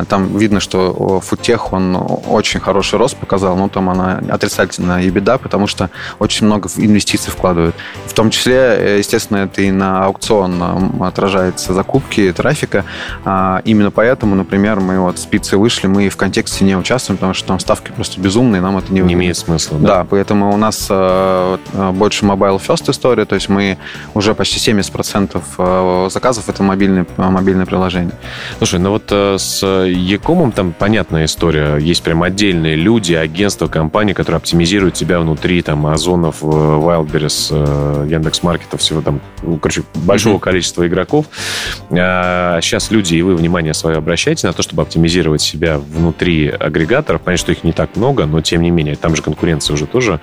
там 0.08 0.36
видно, 0.36 0.60
что 0.60 1.20
Футех, 1.20 1.72
он 1.72 1.96
очень 2.26 2.60
хороший 2.60 2.98
рост 2.98 3.16
показал, 3.16 3.56
но 3.56 3.68
там 3.68 3.90
она 3.90 4.20
отрицательная 4.28 5.02
ебеда, 5.02 5.38
потому 5.38 5.66
что 5.66 5.90
очень 6.18 6.46
много 6.46 6.68
инвестиций 6.76 7.30
вкладывают. 7.30 7.76
В 8.06 8.12
том 8.12 8.30
числе 8.30 8.71
естественно, 8.72 9.38
это 9.38 9.62
и 9.62 9.70
на 9.70 10.04
аукцион 10.06 11.02
отражается 11.02 11.72
закупки 11.74 12.32
трафика. 12.32 12.85
А, 13.24 13.61
именно 13.64 13.90
поэтому, 13.90 14.35
например, 14.35 14.80
мы 14.80 14.98
вот 14.98 15.18
с 15.18 15.26
пиццей 15.26 15.58
вышли, 15.58 15.87
мы 15.87 16.08
в 16.08 16.16
контексте 16.16 16.64
не 16.64 16.76
участвуем, 16.76 17.16
потому 17.16 17.35
что 17.35 17.48
там 17.48 17.58
ставки 17.58 17.90
просто 17.92 18.20
безумные, 18.20 18.61
нам 18.61 18.78
это 18.78 18.92
не 18.92 19.00
Не 19.00 19.14
имеет 19.14 19.37
смысла, 19.37 19.78
да? 19.78 19.88
Да, 19.88 20.06
поэтому 20.08 20.52
у 20.52 20.56
нас 20.56 20.87
э, 20.90 21.58
э, 21.72 21.90
больше 21.92 22.24
mobile 22.24 22.61
first 22.64 22.90
история, 22.90 23.24
то 23.24 23.35
есть 23.35 23.48
мы 23.48 23.78
уже 24.14 24.35
почти 24.35 24.58
70% 24.72 26.11
заказов 26.11 26.48
это 26.48 26.62
мобильное, 26.62 27.06
мобильное 27.16 27.66
приложение. 27.66 28.14
Слушай, 28.58 28.80
ну 28.80 28.90
вот 28.90 29.11
с 29.11 29.66
Якомом 29.66 30.52
там 30.52 30.72
понятная 30.72 31.24
история. 31.24 31.76
Есть 31.76 32.02
прям 32.02 32.22
отдельные 32.22 32.76
люди, 32.76 33.14
агентства, 33.14 33.66
компании, 33.66 34.12
которые 34.12 34.38
оптимизируют 34.38 34.94
тебя 34.94 35.20
внутри 35.20 35.62
там 35.62 35.87
Озонов, 35.87 36.42
Wildberries, 36.42 38.08
Яндекс.Маркет 38.08 38.62
маркета, 38.62 38.77
всего 38.77 39.01
там, 39.01 39.20
ну, 39.42 39.59
короче, 39.59 39.83
большого 39.94 40.37
mm-hmm. 40.37 40.40
количества 40.40 40.87
игроков. 40.87 41.27
А, 41.90 42.61
сейчас 42.61 42.90
люди, 42.90 43.14
и 43.14 43.22
вы 43.22 43.35
внимание 43.37 43.75
свое 43.75 43.96
обращаете 43.96 44.46
на 44.46 44.53
то, 44.53 44.62
чтобы 44.62 44.83
оптимизировать 44.83 45.42
себя 45.42 45.79
внутри 45.79 46.48
агрегаторов. 46.48 47.22
Понятно, 47.22 47.42
что 47.42 47.53
их 47.53 47.64
не 47.64 47.72
так 47.72 47.96
много, 47.96 48.27
но 48.27 48.40
тем 48.40 48.62
не 48.62 48.70
менее, 48.70 48.96
там 48.96 49.16
же 49.16 49.22
конкуренция 49.22 49.75
уже 49.75 49.87
тоже 49.87 50.20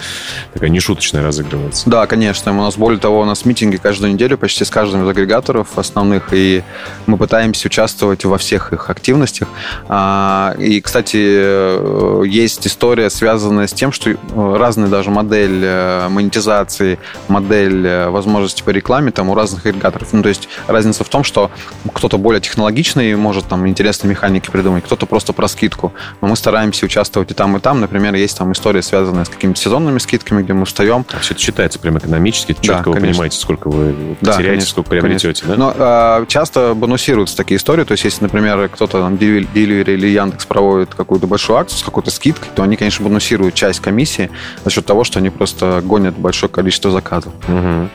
такая 0.53 0.69
нешуточная 0.69 1.23
разыгрывается. 1.23 1.89
Да, 1.89 2.07
конечно. 2.07 2.51
У 2.51 2.55
нас, 2.55 2.77
более 2.77 2.99
того, 2.99 3.21
у 3.21 3.25
нас 3.25 3.45
митинги 3.45 3.77
каждую 3.77 4.13
неделю 4.13 4.37
почти 4.37 4.65
с 4.65 4.69
каждым 4.69 5.03
из 5.03 5.09
агрегаторов 5.09 5.77
основных, 5.77 6.29
и 6.31 6.63
мы 7.05 7.17
пытаемся 7.17 7.67
участвовать 7.67 8.25
во 8.25 8.37
всех 8.37 8.73
их 8.73 8.89
активностях. 8.89 9.47
А, 9.87 10.55
и, 10.57 10.81
кстати, 10.81 11.17
э, 11.19 12.23
есть 12.25 12.65
история, 12.67 13.09
связанная 13.09 13.67
с 13.67 13.73
тем, 13.73 13.91
что 13.91 14.11
э, 14.11 14.15
разные 14.57 14.89
даже 14.89 15.09
модель 15.09 15.61
э, 15.63 16.07
монетизации, 16.09 16.99
модель 17.27 17.87
возможности 18.19 18.61
по 18.63 18.69
рекламе 18.69 19.11
там 19.11 19.29
у 19.29 19.35
разных 19.35 19.65
агрегаторов. 19.65 20.13
Ну, 20.13 20.21
то 20.21 20.29
есть 20.29 20.47
разница 20.67 21.03
в 21.03 21.09
том, 21.09 21.23
что 21.23 21.51
кто-то 21.93 22.17
более 22.17 22.41
технологичный 22.41 23.15
может 23.15 23.47
там 23.47 23.67
интересные 23.67 24.09
механики 24.09 24.49
придумать, 24.49 24.83
кто-то 24.83 25.05
просто 25.05 25.33
про 25.33 25.47
скидку. 25.47 25.93
Но 26.21 26.27
мы 26.27 26.35
стараемся 26.35 26.85
участвовать 26.85 27.31
и 27.31 27.33
там, 27.33 27.57
и 27.57 27.59
там. 27.59 27.79
Например, 27.79 28.13
есть 28.15 28.37
там 28.37 28.51
история, 28.51 28.81
связанная 28.81 29.25
с 29.25 29.29
какими-то 29.29 29.59
сезонными 29.59 29.99
скидками, 29.99 30.43
где 30.43 30.53
мы 30.53 30.65
встаем. 30.65 31.05
А 31.11 31.19
все 31.19 31.33
это 31.33 31.41
считается 31.41 31.79
прям 31.79 31.97
экономически, 31.97 32.53
четко 32.53 32.71
да, 32.71 32.77
вы 32.77 32.93
конечно. 32.93 33.07
понимаете, 33.07 33.37
сколько 33.37 33.69
вы 33.69 34.17
да, 34.21 34.33
теряете, 34.33 34.49
конечно, 34.49 34.69
сколько 34.69 34.89
приобретете, 34.89 35.43
конечно. 35.43 35.47
да? 35.47 35.55
Но 35.55 35.73
а, 35.77 36.25
часто 36.27 36.73
бонусируются 36.73 37.35
такие 37.37 37.57
истории. 37.57 37.83
То 37.83 37.93
есть, 37.93 38.03
если, 38.03 38.23
например, 38.23 38.69
кто-то 38.69 38.99
там 38.99 39.15
Delivery 39.15 39.93
или 39.93 40.07
Яндекс 40.07 40.45
проводит 40.45 40.93
какую-то 40.93 41.27
большую 41.27 41.57
акцию 41.57 41.79
с 41.79 41.83
какой-то 41.83 42.11
скидкой, 42.11 42.49
то 42.55 42.63
они, 42.63 42.75
конечно, 42.75 43.03
бонусируют 43.03 43.55
часть 43.55 43.79
комиссии 43.79 44.29
за 44.63 44.69
счет 44.69 44.85
того, 44.85 45.03
что 45.03 45.19
они 45.19 45.29
просто 45.29 45.81
гонят 45.83 46.17
большое 46.17 46.51
количество 46.51 46.91
заказов. 46.91 47.33
Угу. 47.47 47.89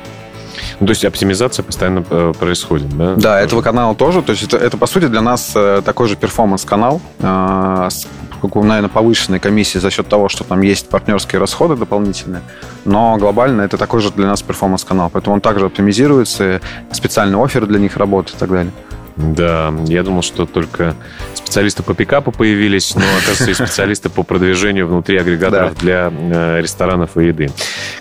Ну, 0.81 0.87
то 0.87 0.91
есть 0.91 1.05
оптимизация 1.05 1.63
постоянно 1.63 2.05
э, 2.09 2.33
происходит, 2.39 2.89
да? 2.97 3.15
Да, 3.17 3.41
этого 3.41 3.63
канала 3.63 3.95
тоже. 3.95 4.23
То 4.23 4.33
есть 4.33 4.45
это, 4.45 4.57
это 4.57 4.77
по 4.77 4.87
сути, 4.87 5.07
для 5.07 5.21
нас 5.21 5.53
э, 5.55 5.83
такой 5.85 6.09
же 6.09 6.17
перформанс-канал 6.17 7.01
э, 7.21 7.89
с 7.91 8.07
наверное, 8.53 8.91
повышенной 8.91 9.39
комиссии 9.39 9.79
за 9.79 9.91
счет 9.91 10.07
того, 10.07 10.29
что 10.29 10.45
там 10.45 10.61
есть 10.61 10.89
партнерские 10.89 11.41
расходы 11.41 11.77
дополнительные. 11.77 12.43
Но 12.85 13.17
глобально 13.17 13.63
это 13.63 13.79
такой 13.79 14.03
же 14.03 14.11
для 14.11 14.27
нас 14.27 14.43
перформанс-канал. 14.43 15.11
Поэтому 15.11 15.35
он 15.35 15.41
также 15.41 15.67
оптимизируется, 15.67 16.61
специальный 16.93 17.43
офер 17.43 17.67
для 17.67 17.79
них 17.79 17.97
работает 17.97 18.37
и 18.37 18.39
так 18.39 18.51
далее. 18.51 18.73
Да, 19.17 19.73
я 19.87 20.03
думал, 20.03 20.23
что 20.23 20.45
только 20.45 20.97
специалисты 21.35 21.85
по 21.85 21.95
пикапу 21.95 22.33
появились, 22.33 22.95
но, 22.97 23.03
оказывается, 23.03 23.51
и 23.51 23.55
специалисты 23.55 24.09
по 24.09 24.25
продвижению 24.25 24.89
внутри 24.89 25.19
агрегаторов 25.19 25.79
для 25.79 26.13
э, 26.13 26.61
ресторанов 26.61 27.17
и 27.17 27.27
еды. 27.27 27.51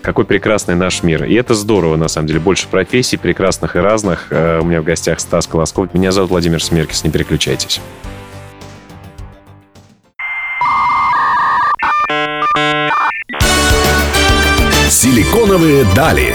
Какой 0.02 0.26
прекрасный 0.26 0.76
наш 0.76 1.04
мир. 1.04 1.26
И 1.26 1.36
это 1.36 1.54
здорово, 1.54 1.96
на 1.98 2.08
самом 2.08 2.28
деле. 2.28 2.40
Больше 2.40 2.68
профессий, 2.68 3.18
прекрасных 3.18 3.76
и 3.76 3.80
разных. 3.80 4.28
Э, 4.32 4.60
у 4.60 4.66
меня 4.66 4.82
в 4.82 4.86
гостях 4.86 5.20
Стас 5.20 5.46
Колосков. 5.46 5.94
Меня 5.94 6.12
зовут 6.12 6.32
Владимир 6.32 6.64
Смеркис. 6.64 7.04
Не 7.04 7.12
переключайтесь. 7.12 7.80
Силиконовые 14.90 15.86
дали. 15.96 16.34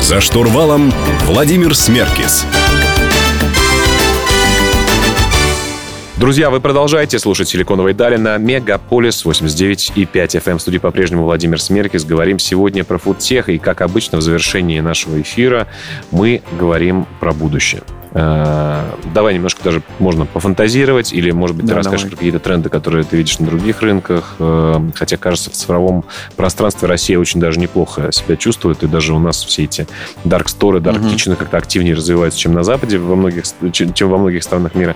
За 0.00 0.20
штурвалом 0.20 0.92
Владимир 1.24 1.74
Смеркис. 1.74 2.46
Друзья, 6.22 6.50
вы 6.50 6.60
продолжаете 6.60 7.18
слушать 7.18 7.48
«Силиконовые 7.48 7.94
дали» 7.94 8.14
на 8.14 8.38
Мегаполис 8.38 9.26
89,5 9.26 10.06
FM. 10.12 10.58
В 10.58 10.60
студии 10.60 10.78
по-прежнему 10.78 11.24
Владимир 11.24 11.60
Смеркис. 11.60 12.04
Говорим 12.04 12.38
сегодня 12.38 12.84
про 12.84 12.98
фудтех. 12.98 13.48
И, 13.48 13.58
как 13.58 13.80
обычно, 13.80 14.18
в 14.18 14.22
завершении 14.22 14.78
нашего 14.78 15.20
эфира 15.20 15.66
мы 16.12 16.42
говорим 16.56 17.08
про 17.18 17.32
будущее. 17.32 17.82
Э, 18.12 18.84
давай 19.12 19.34
немножко 19.34 19.64
даже 19.64 19.82
можно 19.98 20.24
пофантазировать, 20.24 21.12
или, 21.12 21.32
может 21.32 21.56
быть, 21.56 21.66
ты 21.66 21.72
да, 21.72 21.78
расскажешь 21.78 22.08
про 22.08 22.16
какие-то 22.16 22.38
тренды, 22.38 22.68
которые 22.68 23.02
ты 23.02 23.16
видишь 23.16 23.40
на 23.40 23.46
других 23.46 23.82
рынках. 23.82 24.36
Э, 24.38 24.76
хотя, 24.94 25.16
кажется, 25.16 25.50
в 25.50 25.54
цифровом 25.54 26.04
пространстве 26.36 26.86
Россия 26.86 27.18
очень 27.18 27.40
даже 27.40 27.58
неплохо 27.58 28.12
себя 28.12 28.36
чувствует, 28.36 28.84
и 28.84 28.86
даже 28.86 29.12
у 29.12 29.18
нас 29.18 29.42
все 29.42 29.64
эти 29.64 29.88
store, 30.24 30.78
dark 30.78 31.00
угу. 31.00 31.36
как-то 31.36 31.56
активнее 31.56 31.96
развиваются, 31.96 32.38
чем 32.38 32.52
на 32.52 32.62
Западе, 32.62 32.98
во 32.98 33.16
многих, 33.16 33.42
чем 33.72 34.08
во 34.08 34.18
многих 34.18 34.44
странах 34.44 34.76
мира 34.76 34.94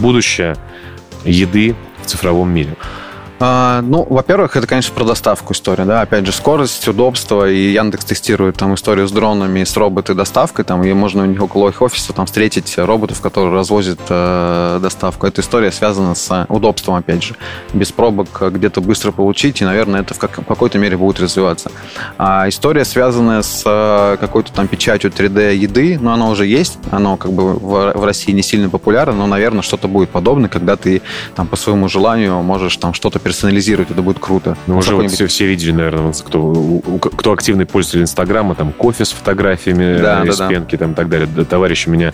будущее 0.00 0.56
еды 1.24 1.74
в 2.02 2.06
цифровом 2.06 2.50
мире? 2.50 2.76
А, 3.42 3.80
ну, 3.80 4.06
во-первых, 4.08 4.56
это, 4.56 4.66
конечно, 4.66 4.94
про 4.94 5.04
доставку 5.04 5.54
история, 5.54 5.86
да, 5.86 6.02
опять 6.02 6.26
же, 6.26 6.32
скорость, 6.32 6.86
удобство, 6.86 7.48
и 7.48 7.72
Яндекс 7.72 8.04
тестирует 8.04 8.56
там 8.56 8.74
историю 8.74 9.08
с 9.08 9.12
дронами, 9.12 9.64
с 9.64 9.74
роботой 9.78 10.14
доставкой, 10.14 10.66
там, 10.66 10.84
и 10.84 10.92
можно 10.92 11.22
у 11.22 11.26
них 11.26 11.42
около 11.42 11.70
их 11.70 11.80
офиса 11.80 12.12
там 12.12 12.26
встретить 12.26 12.76
роботов, 12.76 13.22
которые 13.22 13.54
развозят 13.54 13.98
э, 14.10 14.78
доставку. 14.82 15.26
Эта 15.26 15.40
история 15.40 15.72
связана 15.72 16.14
с 16.14 16.44
удобством, 16.50 16.96
опять 16.96 17.22
же, 17.22 17.34
без 17.72 17.90
пробок 17.92 18.42
где-то 18.52 18.82
быстро 18.82 19.10
получить, 19.10 19.62
и, 19.62 19.64
наверное, 19.64 20.02
это 20.02 20.12
в, 20.12 20.18
как, 20.18 20.36
в 20.36 20.44
какой-то 20.44 20.78
мере 20.78 20.98
будет 20.98 21.18
развиваться. 21.18 21.72
А 22.18 22.46
история, 22.46 22.84
связанная 22.84 23.40
с 23.40 23.62
э, 23.64 24.18
какой-то 24.20 24.52
там 24.52 24.68
печатью 24.68 25.10
3D 25.10 25.54
еды, 25.54 25.98
ну, 25.98 26.10
она 26.10 26.28
уже 26.28 26.44
есть, 26.44 26.76
оно 26.90 27.16
как 27.16 27.32
бы 27.32 27.54
в, 27.54 27.92
в 27.94 28.04
России 28.04 28.32
не 28.32 28.42
сильно 28.42 28.68
популярно, 28.68 29.14
но, 29.14 29.26
наверное, 29.26 29.62
что-то 29.62 29.88
будет 29.88 30.10
подобное, 30.10 30.50
когда 30.50 30.76
ты 30.76 31.00
там 31.34 31.46
по 31.46 31.56
своему 31.56 31.88
желанию 31.88 32.42
можешь 32.42 32.76
там 32.76 32.92
что-то 32.92 33.18
персонализировать, 33.30 33.92
это 33.92 34.02
будет 34.02 34.18
круто. 34.18 34.56
Ну, 34.66 34.78
уже 34.78 34.96
вот 34.96 35.08
все, 35.08 35.28
все 35.28 35.46
видели, 35.46 35.70
наверное, 35.70 36.12
кто, 36.12 36.80
кто 36.98 37.32
активный 37.32 37.64
пользователь 37.64 38.02
Инстаграма, 38.02 38.56
там 38.56 38.72
кофе 38.72 39.04
с 39.04 39.12
фотографиями 39.12 40.00
да, 40.02 40.24
из 40.24 40.36
да, 40.36 40.48
пенки, 40.48 40.74
да. 40.74 40.78
там 40.78 40.92
и 40.92 40.94
так 40.96 41.08
далее. 41.08 41.28
Товарищ 41.44 41.86
у 41.86 41.90
меня 41.90 42.12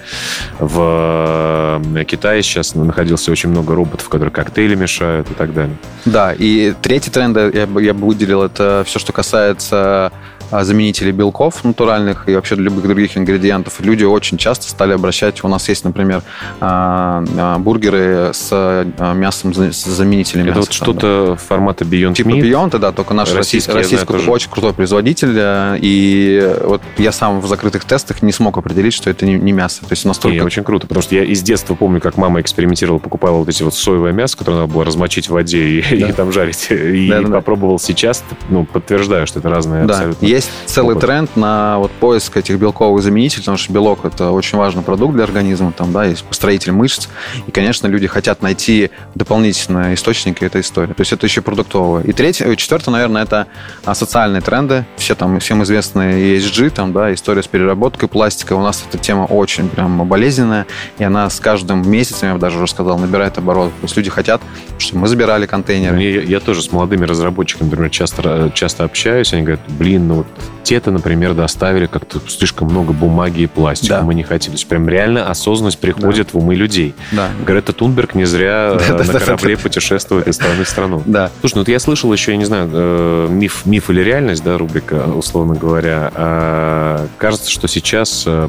в 0.58 1.80
э, 1.94 2.04
Китае 2.04 2.42
сейчас 2.42 2.74
находился 2.74 3.32
очень 3.32 3.48
много 3.48 3.74
роботов, 3.74 4.10
которые 4.10 4.30
коктейли 4.30 4.74
мешают 4.74 5.30
и 5.30 5.34
так 5.34 5.54
далее. 5.54 5.76
Да, 6.04 6.34
и 6.34 6.74
третий 6.82 7.10
тренд 7.10 7.34
я 7.54 7.66
бы, 7.66 7.82
я 7.82 7.94
бы 7.94 8.06
выделил, 8.06 8.42
это 8.42 8.84
все, 8.84 8.98
что 8.98 9.14
касается 9.14 10.12
а, 10.50 10.64
заменители 10.64 11.10
белков 11.10 11.64
натуральных 11.64 12.28
и 12.28 12.34
вообще 12.34 12.54
любых 12.54 12.84
других 12.84 13.16
ингредиентов. 13.16 13.80
Люди 13.80 14.04
очень 14.04 14.38
часто 14.38 14.68
стали 14.68 14.92
обращать. 14.92 15.42
У 15.44 15.48
нас 15.48 15.68
есть, 15.68 15.84
например, 15.84 16.22
а, 16.60 17.24
а, 17.36 17.58
бургеры 17.58 18.30
с 18.32 18.86
мясом, 19.14 19.54
с 19.54 19.84
заменителем 19.84 20.46
Это 20.46 20.50
мяса. 20.50 20.60
вот 20.60 20.72
что-то 20.72 21.36
формата 21.36 21.84
Beyond 21.84 22.14
Типа 22.14 22.28
Meat. 22.28 22.42
Beyond, 22.42 22.78
да, 22.78 22.92
только 22.92 23.14
наш 23.14 23.34
российский, 23.34 23.72
российский 23.72 24.06
знаю, 24.06 24.30
очень 24.30 24.50
крутой 24.50 24.72
производитель. 24.72 25.36
И 25.80 26.56
вот 26.62 26.82
я 26.98 27.12
сам 27.12 27.40
в 27.40 27.46
закрытых 27.46 27.84
тестах 27.84 28.22
не 28.22 28.32
смог 28.32 28.56
определить, 28.58 28.94
что 28.94 29.10
это 29.10 29.26
не, 29.26 29.34
не 29.34 29.52
мясо. 29.52 29.80
То 29.80 29.92
есть 29.92 30.04
настолько... 30.04 30.36
Не, 30.36 30.42
очень 30.42 30.64
круто, 30.64 30.86
потому 30.86 31.02
что 31.02 31.14
я 31.14 31.24
из 31.24 31.42
детства 31.42 31.74
помню, 31.74 32.00
как 32.00 32.16
мама 32.16 32.40
экспериментировала, 32.40 32.98
покупала 32.98 33.38
вот 33.38 33.48
эти 33.48 33.62
вот 33.62 33.74
соевое 33.74 34.12
мясо, 34.12 34.36
которое 34.36 34.60
надо 34.60 34.72
было 34.72 34.84
размочить 34.84 35.28
в 35.28 35.32
воде 35.32 35.80
и, 35.80 35.82
да. 36.00 36.08
и 36.08 36.12
там 36.12 36.32
жарить. 36.32 36.68
И 36.70 37.08
да, 37.08 37.20
да, 37.22 37.28
попробовал 37.36 37.78
да. 37.78 37.84
сейчас, 37.84 38.22
ну, 38.48 38.64
подтверждаю, 38.64 39.26
что 39.26 39.38
это 39.40 39.48
разные 39.48 39.84
да. 39.84 39.94
абсолютно 39.94 40.26
есть 40.36 40.50
целый 40.66 40.96
опыт. 40.96 41.06
тренд 41.06 41.36
на 41.36 41.78
вот 41.78 41.90
поиск 41.92 42.36
этих 42.36 42.58
белковых 42.58 43.02
заменителей, 43.02 43.42
потому 43.42 43.56
что 43.56 43.72
белок 43.72 44.04
это 44.04 44.30
очень 44.30 44.58
важный 44.58 44.82
продукт 44.82 45.14
для 45.14 45.24
организма, 45.24 45.72
там, 45.72 45.92
да, 45.92 46.04
есть 46.04 46.24
построитель 46.24 46.72
мышц, 46.72 47.08
и, 47.46 47.50
конечно, 47.50 47.86
люди 47.86 48.06
хотят 48.06 48.42
найти 48.42 48.90
дополнительные 49.14 49.94
источники 49.94 50.44
этой 50.44 50.60
истории. 50.60 50.92
То 50.92 51.00
есть 51.00 51.12
это 51.12 51.26
еще 51.26 51.42
продуктовое. 51.42 52.02
И 52.04 52.12
третье, 52.12 52.54
четвертое, 52.56 52.90
наверное, 52.90 53.22
это 53.22 53.46
а, 53.84 53.94
социальные 53.94 54.42
тренды. 54.42 54.84
Все 54.96 55.14
там, 55.14 55.38
всем 55.40 55.62
известные 55.62 56.36
ESG, 56.36 56.70
там, 56.70 56.92
да, 56.92 57.12
история 57.12 57.42
с 57.42 57.46
переработкой 57.46 58.08
пластика. 58.08 58.52
У 58.54 58.62
нас 58.62 58.84
эта 58.88 58.98
тема 58.98 59.24
очень 59.24 59.68
прям 59.68 60.06
болезненная, 60.06 60.66
и 60.98 61.04
она 61.04 61.28
с 61.30 61.40
каждым 61.40 61.88
месяцем, 61.88 62.28
я 62.28 62.34
бы 62.34 62.40
даже 62.40 62.58
уже 62.58 62.70
сказал, 62.70 62.98
набирает 62.98 63.38
оборот. 63.38 63.70
То 63.80 63.84
есть 63.84 63.96
люди 63.96 64.10
хотят, 64.10 64.42
чтобы 64.78 65.02
мы 65.02 65.08
забирали 65.08 65.46
контейнеры. 65.46 66.00
Я, 66.00 66.22
я 66.22 66.40
тоже 66.40 66.62
с 66.62 66.70
молодыми 66.70 67.04
разработчиками, 67.04 67.68
например, 67.68 67.90
часто, 67.90 68.50
часто 68.54 68.84
общаюсь, 68.84 69.32
они 69.32 69.42
говорят, 69.42 69.60
блин, 69.68 70.08
ну 70.08 70.25
вот 70.34 70.56
те-то, 70.66 70.90
например, 70.90 71.34
доставили 71.34 71.86
как-то 71.86 72.20
слишком 72.26 72.68
много 72.68 72.92
бумаги 72.92 73.42
и 73.42 73.46
пластика. 73.46 73.98
Да. 73.98 74.02
Мы 74.02 74.14
не 74.14 74.24
хотим. 74.24 74.52
То 74.52 74.56
есть 74.56 74.66
прям 74.66 74.88
реально 74.88 75.30
осознанность 75.30 75.78
приходит 75.78 76.30
да. 76.32 76.32
в 76.32 76.42
умы 76.42 76.56
людей. 76.56 76.92
Да. 77.12 77.30
Грета 77.46 77.72
Тунберг 77.72 78.16
не 78.16 78.24
зря 78.24 78.76
да, 78.88 78.94
на 78.94 79.04
да, 79.04 79.20
корабле 79.20 79.54
да, 79.54 79.62
путешествует 79.62 80.26
из 80.26 80.34
страны 80.34 80.64
в 80.64 80.68
страну. 80.68 81.04
Да. 81.06 81.30
Слушай, 81.38 81.54
ну 81.54 81.60
вот 81.60 81.68
я 81.68 81.78
слышал 81.78 82.12
еще, 82.12 82.32
я 82.32 82.36
не 82.36 82.46
знаю, 82.46 82.68
э, 82.72 83.28
миф, 83.30 83.64
миф 83.64 83.90
или 83.90 84.00
реальность, 84.00 84.42
да, 84.42 84.58
рубрика, 84.58 85.04
условно 85.06 85.54
говоря. 85.54 86.10
А, 86.14 87.06
кажется, 87.18 87.48
что 87.48 87.68
сейчас 87.68 88.24
э, 88.26 88.48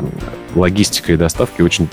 логистика 0.56 1.14
и 1.14 1.18
доставки 1.18 1.62
очень 1.62 1.88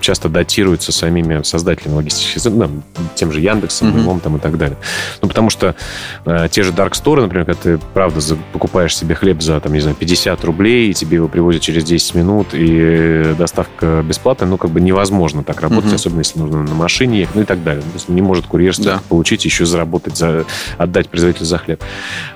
часто 0.00 0.28
датируются 0.28 0.90
самими 0.90 1.42
создателями 1.44 1.94
логистики, 1.94 2.40
ну, 2.48 2.82
тем 3.14 3.30
же 3.30 3.40
Яндексом, 3.40 3.94
mm-hmm. 3.94 4.20
там 4.20 4.36
и 4.38 4.40
так 4.40 4.58
далее. 4.58 4.76
Ну, 5.22 5.28
потому 5.28 5.50
что 5.50 5.76
э, 6.24 6.48
те 6.50 6.64
же 6.64 6.72
Dark 6.72 6.92
Store, 6.92 7.20
например, 7.20 7.46
когда 7.46 7.60
ты, 7.60 7.78
правда, 7.94 8.20
покупаешь 8.52 8.96
себе 8.96 9.14
хлеб 9.14 9.27
за, 9.40 9.60
там, 9.60 9.72
не 9.72 9.80
знаю, 9.80 9.96
50 9.96 10.44
рублей, 10.44 10.90
и 10.90 10.94
тебе 10.94 11.16
его 11.16 11.28
привозят 11.28 11.62
через 11.62 11.84
10 11.84 12.14
минут, 12.14 12.48
и 12.52 13.34
доставка 13.38 14.02
бесплатная, 14.04 14.48
ну, 14.48 14.56
как 14.56 14.70
бы 14.70 14.80
невозможно 14.80 15.42
так 15.42 15.60
работать, 15.60 15.92
mm-hmm. 15.92 15.94
особенно 15.94 16.18
если 16.20 16.38
нужно 16.38 16.62
на 16.62 16.74
машине 16.74 17.20
ехать, 17.20 17.34
ну 17.34 17.42
и 17.42 17.44
так 17.44 17.62
далее. 17.62 17.82
То 17.82 17.88
есть 17.94 18.08
не 18.08 18.22
может 18.22 18.46
курьер 18.46 18.74
да. 18.78 19.00
получить, 19.08 19.44
еще 19.44 19.66
заработать, 19.66 20.16
за, 20.16 20.44
отдать 20.76 21.08
производителю 21.08 21.46
за 21.46 21.58
хлеб. 21.58 21.82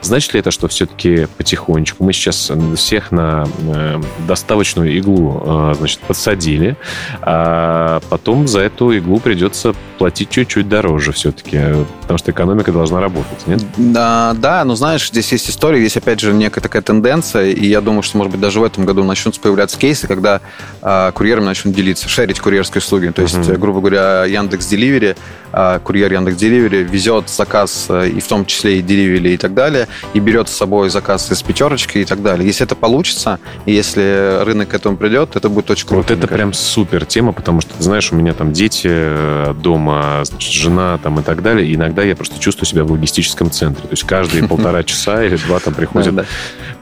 Значит 0.00 0.35
ли 0.35 0.40
это, 0.40 0.50
что 0.50 0.68
все-таки 0.68 1.26
потихонечку 1.37 2.05
мы 2.05 2.12
сейчас 2.12 2.50
всех 2.76 3.12
на 3.12 3.46
э, 3.66 4.00
доставочную 4.26 4.96
иглу 4.98 5.42
э, 5.44 5.74
значит, 5.78 6.00
подсадили, 6.00 6.76
а 7.20 8.00
потом 8.09 8.48
за 8.48 8.61
эту 8.61 8.90
иглу 8.92 9.18
придется 9.20 9.74
платить 9.98 10.31
чуть-чуть 10.31 10.68
дороже 10.68 11.12
все-таки, 11.12 11.61
потому 12.00 12.18
что 12.18 12.31
экономика 12.33 12.72
должна 12.72 13.00
работать, 13.00 13.46
нет? 13.46 13.62
Да, 13.76 14.35
да, 14.37 14.64
но 14.64 14.74
знаешь, 14.74 15.09
здесь 15.09 15.31
есть 15.33 15.48
история, 15.48 15.81
есть 15.81 15.96
опять 15.96 16.20
же 16.20 16.33
некая 16.33 16.61
такая 16.61 16.82
тенденция, 16.83 17.51
и 17.51 17.66
я 17.66 17.81
думаю, 17.81 18.03
что, 18.03 18.18
может 18.18 18.33
быть, 18.33 18.40
даже 18.40 18.61
в 18.61 18.64
этом 18.64 18.85
году 18.85 19.03
начнутся 19.05 19.40
появляться 19.40 19.79
кейсы, 19.79 20.07
когда 20.07 20.40
э, 20.83 21.12
курьерами 21.14 21.47
начнут 21.47 21.75
делиться, 21.75 22.09
шерить 22.09 22.38
курьерские 22.38 22.81
услуги. 22.81 23.09
То 23.09 23.23
есть, 23.23 23.35
uh-huh. 23.35 23.57
грубо 23.57 23.81
говоря, 23.81 24.25
Яндекс 24.27 24.66
Деливери, 24.66 25.16
э, 25.53 25.81
курьер 25.83 26.12
Яндекс 26.12 26.37
Деливери 26.37 26.83
везет 26.83 27.31
заказ, 27.31 27.87
э, 27.88 28.09
и 28.09 28.21
в 28.21 28.27
том 28.27 28.45
числе 28.45 28.79
и 28.79 28.83
Деливери 28.83 29.31
и 29.31 29.37
так 29.38 29.55
далее, 29.55 29.88
и 30.12 30.21
берет 30.21 30.51
с 30.51 30.53
собой 30.53 30.90
заказ 30.90 31.33
из 31.33 31.42
пятерочки 31.42 31.99
и 31.99 32.05
так 32.05 32.23
далее. 32.23 32.47
Если 32.47 32.66
это 32.66 32.75
получится, 32.75 33.38
и 33.64 33.73
если 33.73 34.42
рынок 34.45 34.68
к 34.68 34.75
этому 34.75 34.99
придет, 34.99 35.35
это 35.35 35.49
будет 35.49 35.62
будет 35.62 35.71
очень 35.71 35.87
круто. 35.87 36.14
Вот 36.14 36.18
это 36.18 36.27
прям 36.27 36.53
супер 36.53 37.07
тема, 37.07 37.33
потому 37.33 37.61
что, 37.61 37.75
ты 37.75 37.83
знаешь, 37.83 38.12
у 38.12 38.16
меня 38.16 38.35
там 38.35 38.53
дети 38.53 38.88
э, 38.90 39.55
дома, 39.57 40.21
значит, 40.25 40.53
жена 40.53 40.99
там 41.03 41.21
и 41.21 41.23
так 41.23 41.42
далее. 41.42 41.66
И 41.66 41.75
иногда 41.75 42.03
я 42.03 42.16
просто 42.16 42.38
чувствую 42.40 42.66
себя 42.66 42.85
в 42.85 42.92
логистическом 42.92 43.51
центре. 43.51 43.83
То 43.83 43.92
есть 43.92 44.05
каждые 44.05 44.45
полтора 44.49 44.83
часа 44.83 45.25
или 45.25 45.37
два 45.37 45.61
там 45.61 45.75
приходят, 45.75 46.27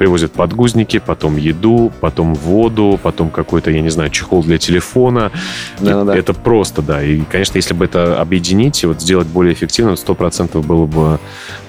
привозят 0.01 0.33
подгузники, 0.33 0.99
потом 0.99 1.37
еду, 1.37 1.93
потом 2.01 2.33
воду, 2.33 2.99
потом 3.03 3.29
какой-то, 3.29 3.71
я 3.71 3.83
не 3.83 3.91
знаю, 3.91 4.09
чехол 4.09 4.43
для 4.43 4.57
телефона. 4.57 5.31
Это 5.79 6.33
просто, 6.33 6.81
да. 6.81 7.03
И, 7.03 7.21
конечно, 7.31 7.59
если 7.59 7.75
бы 7.75 7.85
это 7.85 8.19
объединить 8.19 8.83
и 8.83 8.87
вот 8.87 9.03
сделать 9.03 9.27
более 9.27 9.53
эффективно, 9.53 9.97
сто 9.97 10.15
процентов 10.15 10.67
было 10.67 10.87
бы 10.87 11.21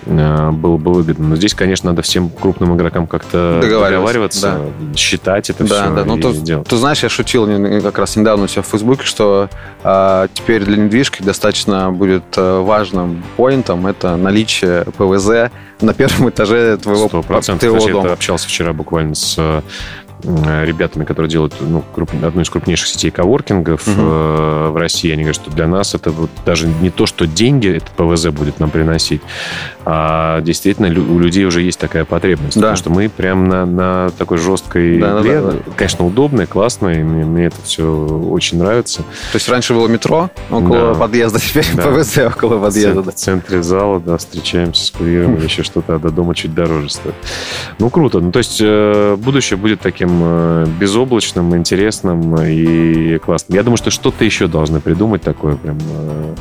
Э, 0.06 0.52
было 0.52 0.78
бы 0.78 0.94
выгодно. 0.94 1.30
Но 1.30 1.36
здесь, 1.36 1.54
конечно, 1.54 1.92
надо 1.92 2.02
всем 2.02 2.30
крупным 2.30 2.76
игрокам 2.76 3.08
как-то 3.08 3.60
договариваться, 3.62 4.60
да. 4.80 4.98
считать 4.98 5.50
это 5.50 5.64
да, 5.64 5.84
все 5.84 5.96
да. 5.96 6.06
Ну, 6.06 6.18
и 6.18 6.22
ты, 6.22 6.34
делать. 6.34 6.68
Ты 6.68 6.78
знаешь, 6.78 7.04
я 7.04 7.10
шутил 7.10 7.48
как 7.82 8.00
раз 8.00 8.16
недавно 8.16 8.46
у 8.46 8.48
себя 8.48 8.64
в 8.64 8.68
Фейсбуке, 8.68 9.04
что 9.04 9.50
а, 9.84 10.28
теперь 10.34 10.64
для 10.64 10.78
недвижки 10.78 11.22
достаточно 11.22 11.92
будет 11.92 12.24
а, 12.36 12.64
важным 12.64 13.24
поинтом 13.38 13.88
это 13.88 14.16
наличие 14.16 14.86
ПВЗ 14.98 15.52
на 15.82 15.94
первом 15.94 16.30
этаже 16.30 16.78
твоего, 16.78 17.08
100%. 17.08 17.58
твоего 17.60 17.88
дома. 17.88 18.16
Общался 18.22 18.48
вчера 18.48 18.72
буквально 18.72 19.16
с 19.16 19.36
Э, 19.40 19.64
ребятами, 20.24 21.06
которые 21.06 21.30
делают 21.30 21.56
ну, 21.60 21.84
круп, 21.94 22.12
одну 22.24 22.42
из 22.42 22.50
крупнейших 22.50 22.88
сетей 22.88 23.12
коворкингов 23.12 23.88
угу. 23.88 23.98
э, 23.98 24.70
в 24.70 24.78
России. 24.78 25.12
Они 25.12 25.24
говорят, 25.24 25.36
что 25.36 25.52
для 25.52 25.68
нас 25.68 25.96
это 25.96 26.12
вот 26.12 26.30
даже 26.46 26.68
не 26.68 26.90
то, 26.90 27.06
что 27.06 27.28
деньги 27.28 27.70
это 27.70 27.88
ПВЗ 27.96 28.28
будет 28.28 28.60
нам 28.60 28.70
приносить, 28.70 29.22
а 29.86 30.42
действительно 30.42 30.88
у 30.88 31.20
людей 31.20 31.46
уже 31.46 31.62
есть 31.62 31.80
такая 31.80 32.06
потребность. 32.06 32.56
Да. 32.56 32.62
Потому 32.62 32.78
что 32.78 32.90
мы 32.90 33.10
прям 33.10 33.48
на, 33.48 33.66
на 33.66 34.10
такой 34.18 34.38
жесткой 34.38 35.00
да, 35.00 35.20
игле. 35.20 35.42
Да, 35.42 35.52
да, 35.52 35.58
да. 35.66 35.72
Конечно, 35.76 36.06
удобно, 36.06 36.46
классно, 36.46 36.90
и 36.90 37.04
мне, 37.04 37.26
мне 37.26 37.46
это 37.46 37.58
все 37.64 37.84
очень 37.86 38.60
нравится. 38.60 39.02
То 39.02 39.36
есть 39.36 39.50
раньше 39.50 39.74
было 39.74 39.88
метро 39.88 40.30
около 40.50 40.94
да. 40.94 41.00
подъезда, 41.00 41.40
теперь 41.40 41.66
да. 41.74 41.84
ПВЗ 41.84 42.18
около 42.20 42.60
подъезда. 42.60 43.12
В 43.12 43.16
центре 43.16 43.64
зала, 43.64 44.00
да, 44.00 44.18
встречаемся 44.18 44.86
с 44.86 44.92
курьером 44.92 45.36
или 45.36 45.46
еще 45.46 45.64
что-то, 45.64 45.96
а 45.96 46.00
до 46.00 46.12
дома 46.12 46.36
чуть 46.36 46.54
дороже 46.54 46.90
стоит. 46.90 47.16
Ну, 47.80 47.90
круто. 47.90 48.20
Ну, 48.20 48.32
то 48.32 48.40
есть 48.40 48.60
э, 48.62 49.16
будущее 49.18 49.58
будет 49.58 49.82
таким 49.82 50.11
таким 50.12 50.22
э, 50.24 50.66
безоблачным, 50.80 51.56
интересным 51.56 52.36
и 52.42 53.18
классным. 53.20 53.56
Я 53.56 53.64
думаю, 53.64 53.78
что 53.78 53.92
что-то 53.92 54.24
еще 54.24 54.48
должны 54.48 54.80
придумать 54.80 55.22
такое 55.22 55.56
прям 55.56 55.78
э, 55.80 56.36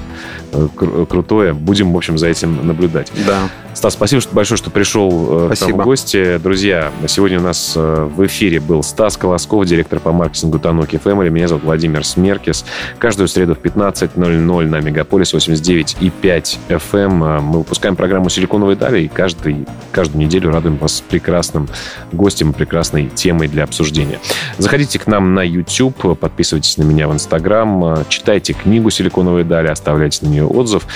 э, 0.53 1.07
крутое. 1.09 1.53
Будем, 1.53 1.93
в 1.93 1.97
общем, 1.97 2.19
за 2.19 2.29
этим 2.29 2.67
наблюдать. 2.67 3.13
Да. 3.27 3.49
Стас, 3.73 3.95
спасибо 3.95 4.23
большое, 4.33 4.59
что 4.59 4.71
пришел 4.71 5.47
спасибо. 5.47 5.69
к 5.69 5.71
нам 5.71 5.81
в 5.81 5.85
гости. 5.85 6.39
Друзья, 6.39 6.91
сегодня 7.07 7.39
у 7.39 7.43
нас 7.43 7.75
в 7.77 8.27
эфире 8.27 8.59
был 8.61 8.83
Стас 8.83 9.17
Колосков, 9.17 9.65
директор 9.65 10.01
по 10.01 10.13
маркетингу 10.13 10.59
Таноки 10.59 10.97
Family. 10.97 11.31
Меня 11.31 11.47
зовут 11.47 11.65
Владимир 11.65 12.05
Смеркис. 12.05 12.65
Каждую 12.99 13.29
среду 13.29 13.55
в 13.55 13.59
15.00 13.59 14.67
на 14.67 14.81
Мегаполис 14.81 15.33
89.5 15.33 16.59
FM 16.69 17.41
мы 17.41 17.59
выпускаем 17.59 17.95
программу 17.95 18.29
«Силиконовые 18.29 18.77
дали» 18.77 19.03
и 19.03 19.09
каждый, 19.09 19.67
каждую 19.93 20.27
неделю 20.27 20.51
радуем 20.51 20.77
вас 20.77 21.03
прекрасным 21.09 21.69
гостем, 22.13 22.53
прекрасной 22.53 23.07
темой 23.07 23.49
для 23.49 23.60
для 23.61 23.65
обсуждения. 23.65 24.19
Заходите 24.57 24.99
к 24.99 25.07
нам 25.07 25.35
на 25.35 25.43
YouTube, 25.43 26.19
подписывайтесь 26.19 26.79
на 26.79 26.83
меня 26.83 27.09
в 27.09 27.15
Instagram, 27.15 28.05
читайте 28.09 28.55
книгу 28.55 28.89
«Силиконовые 28.91 29.45
дали», 29.45 29.69
оставляйте 29.69 30.25
на 30.25 30.31
нее 30.31 30.47
отзыв. 30.47 30.87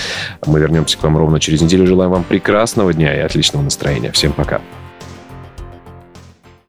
Мы 0.47 0.59
вернемся 0.59 0.97
к 0.97 1.03
вам 1.03 1.17
ровно 1.17 1.39
через 1.39 1.61
неделю. 1.61 1.85
Желаем 1.85 2.11
вам 2.11 2.23
прекрасного 2.23 2.93
дня 2.93 3.15
и 3.15 3.19
отличного 3.19 3.63
настроения. 3.63 4.11
Всем 4.11 4.33
пока. 4.33 4.61